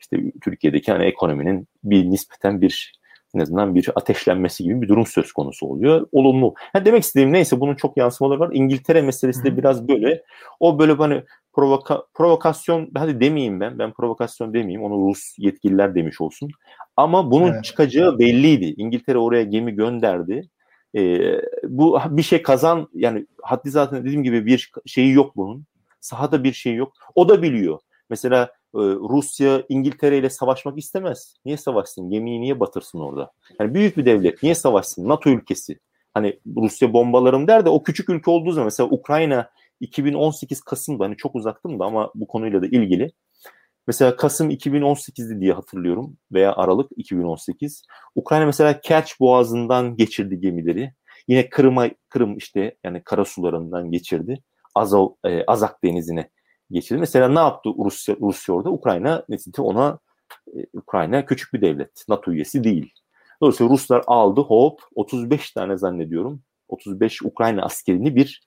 [0.00, 3.03] işte Türkiye'deki hani ekonominin bir nispeten bir
[3.34, 6.06] en azından bir ateşlenmesi gibi bir durum söz konusu oluyor.
[6.12, 6.54] Olumlu.
[6.72, 8.50] Ha demek istediğim neyse bunun çok yansımaları var.
[8.52, 10.22] İngiltere meselesi de biraz böyle.
[10.60, 11.22] O böyle hani
[11.52, 13.78] provoka, provokasyon hadi demeyeyim ben.
[13.78, 14.82] Ben provokasyon demeyeyim.
[14.82, 16.50] Onu Rus yetkililer demiş olsun.
[16.96, 17.64] Ama bunun evet.
[17.64, 18.74] çıkacağı belliydi.
[18.76, 20.48] İngiltere oraya gemi gönderdi.
[20.96, 25.64] Ee, bu bir şey kazan yani haddi zaten dediğim gibi bir şeyi yok bunun.
[26.00, 26.92] Sahada bir şey yok.
[27.14, 27.78] O da biliyor.
[28.10, 28.50] Mesela
[29.10, 31.36] Rusya İngiltere ile savaşmak istemez.
[31.44, 32.10] Niye savaşsın?
[32.10, 33.32] Gemiyi niye batırsın orada?
[33.60, 35.08] Yani büyük bir devlet niye savaşsın?
[35.08, 35.78] NATO ülkesi.
[36.14, 39.50] Hani Rusya bombalarım der de o küçük ülke olduğu zaman mesela Ukrayna
[39.80, 43.12] 2018 Kasım'da hani çok uzaktım da ama bu konuyla da ilgili.
[43.86, 47.82] Mesela Kasım 2018'di diye hatırlıyorum veya Aralık 2018.
[48.14, 50.92] Ukrayna mesela Kerç Boğazı'ndan geçirdi gemileri.
[51.28, 54.42] Yine Kırım'a Kırım işte yani karasularından geçirdi.
[54.74, 56.30] Azov, e, Azak Denizi'ne
[56.70, 57.00] geçirdi.
[57.00, 58.70] Mesela ne yaptı Rusya, Rusya orada?
[58.70, 59.98] Ukrayna neticede ona
[60.56, 62.04] e, Ukrayna küçük bir devlet.
[62.08, 62.92] NATO üyesi değil.
[63.40, 66.42] Dolayısıyla Ruslar aldı hop 35 tane zannediyorum.
[66.68, 68.40] 35 Ukrayna askerini bir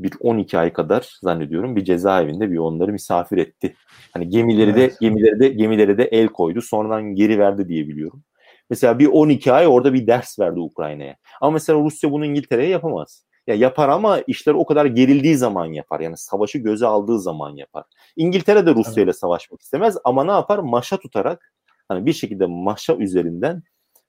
[0.00, 3.74] bir 12 ay kadar zannediyorum bir cezaevinde bir onları misafir etti.
[4.12, 4.92] Hani gemileri evet.
[4.92, 6.62] de gemileri de gemileri de el koydu.
[6.62, 8.24] Sonradan geri verdi diye biliyorum.
[8.70, 11.16] Mesela bir 12 ay orada bir ders verdi Ukrayna'ya.
[11.40, 13.26] Ama mesela Rusya bunu İngiltere'ye yapamaz.
[13.50, 16.00] Ya yapar ama işler o kadar gerildiği zaman yapar.
[16.00, 17.84] Yani savaşı göze aldığı zaman yapar.
[18.16, 20.58] İngiltere de Rusya ile savaşmak istemez ama ne yapar?
[20.58, 21.52] Maşa tutarak
[21.88, 23.62] hani bir şekilde maşa üzerinden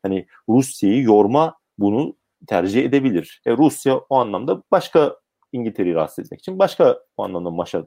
[0.04, 2.16] hani Rusya'yı yorma bunu
[2.48, 3.42] tercih edebilir.
[3.46, 5.16] E, Rusya o anlamda başka
[5.52, 7.86] İngiltere'yi rahatsız etmek için başka o anlamda maşa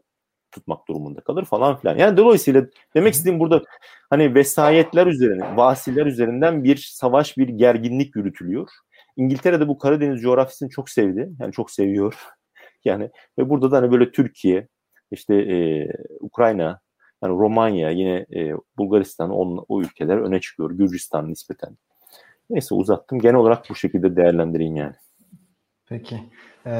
[0.52, 1.98] tutmak durumunda kalır falan filan.
[1.98, 3.62] Yani dolayısıyla demek istediğim burada
[4.10, 8.68] hani vesayetler üzerine, vasiller üzerinden bir savaş, bir gerginlik yürütülüyor.
[9.16, 11.30] İngiltere de bu Karadeniz coğrafyasını çok sevdi.
[11.40, 12.14] Yani çok seviyor.
[12.84, 14.68] Yani ve burada da hani böyle Türkiye,
[15.10, 15.88] işte e,
[16.20, 16.80] Ukrayna,
[17.22, 20.70] yani Romanya, yine e, Bulgaristan on, o ülkeler öne çıkıyor.
[20.70, 21.76] Gürcistan nispeten.
[22.50, 23.18] Neyse uzattım.
[23.18, 24.94] Genel olarak bu şekilde değerlendireyim yani.
[25.88, 26.20] Peki.
[26.66, 26.70] Ee,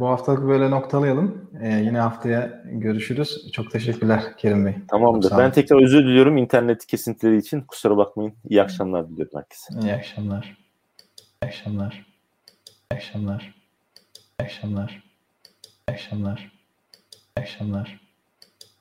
[0.00, 1.50] bu haftalık böyle noktalayalım.
[1.62, 3.52] Ee, yine haftaya görüşürüz.
[3.52, 4.74] Çok teşekkürler Kerim Bey.
[4.88, 5.32] Tamamdır.
[5.38, 7.60] Ben tekrar özür diliyorum internet kesintileri için.
[7.60, 8.34] Kusura bakmayın.
[8.48, 9.74] İyi akşamlar diliyorum herkese.
[9.82, 10.59] İyi akşamlar.
[11.42, 12.06] Akşamlar.
[12.90, 13.54] Akşamlar.
[14.38, 15.02] Akşamlar.
[15.88, 16.50] Akşamlar.
[17.36, 18.00] Akşamlar.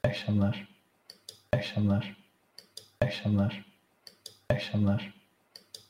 [0.04, 0.68] Akşamlar.
[1.54, 2.16] Akşamlar.
[3.02, 3.66] Akşamlar.
[4.50, 5.14] Akşamlar.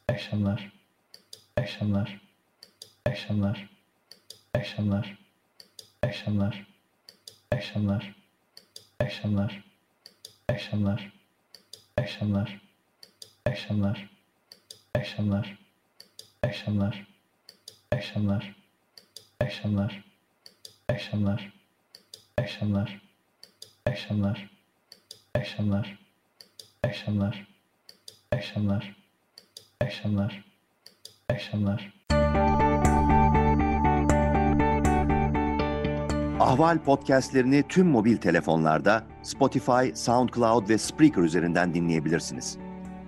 [0.09, 0.71] Akşamlar.
[1.57, 2.21] Akşamlar.
[3.05, 3.69] Akşamlar.
[4.55, 5.09] Akşamlar.
[6.03, 6.55] Akşamlar.
[7.51, 8.15] Akşamlar.
[9.01, 9.53] Akşamlar.
[10.49, 11.11] Akşamlar.
[11.97, 12.61] Akşamlar.
[13.45, 14.09] Akşamlar.
[14.09, 14.09] İyi
[14.95, 15.68] akşamlar.
[16.43, 17.07] Akşamlar.
[17.91, 18.55] Akşamlar.
[19.41, 20.03] Akşamlar.
[20.89, 21.53] Akşamlar.
[22.37, 23.01] Akşamlar.
[23.85, 24.49] Akşamlar.
[25.35, 25.99] Akşamlar.
[26.83, 27.47] Akşamlar.
[28.31, 28.95] Akşamlar.
[29.81, 30.45] Akşamlar.
[31.29, 31.93] Akşamlar.
[36.39, 42.57] Ahval podcastlerini tüm mobil telefonlarda Spotify, SoundCloud ve Spreaker üzerinden dinleyebilirsiniz.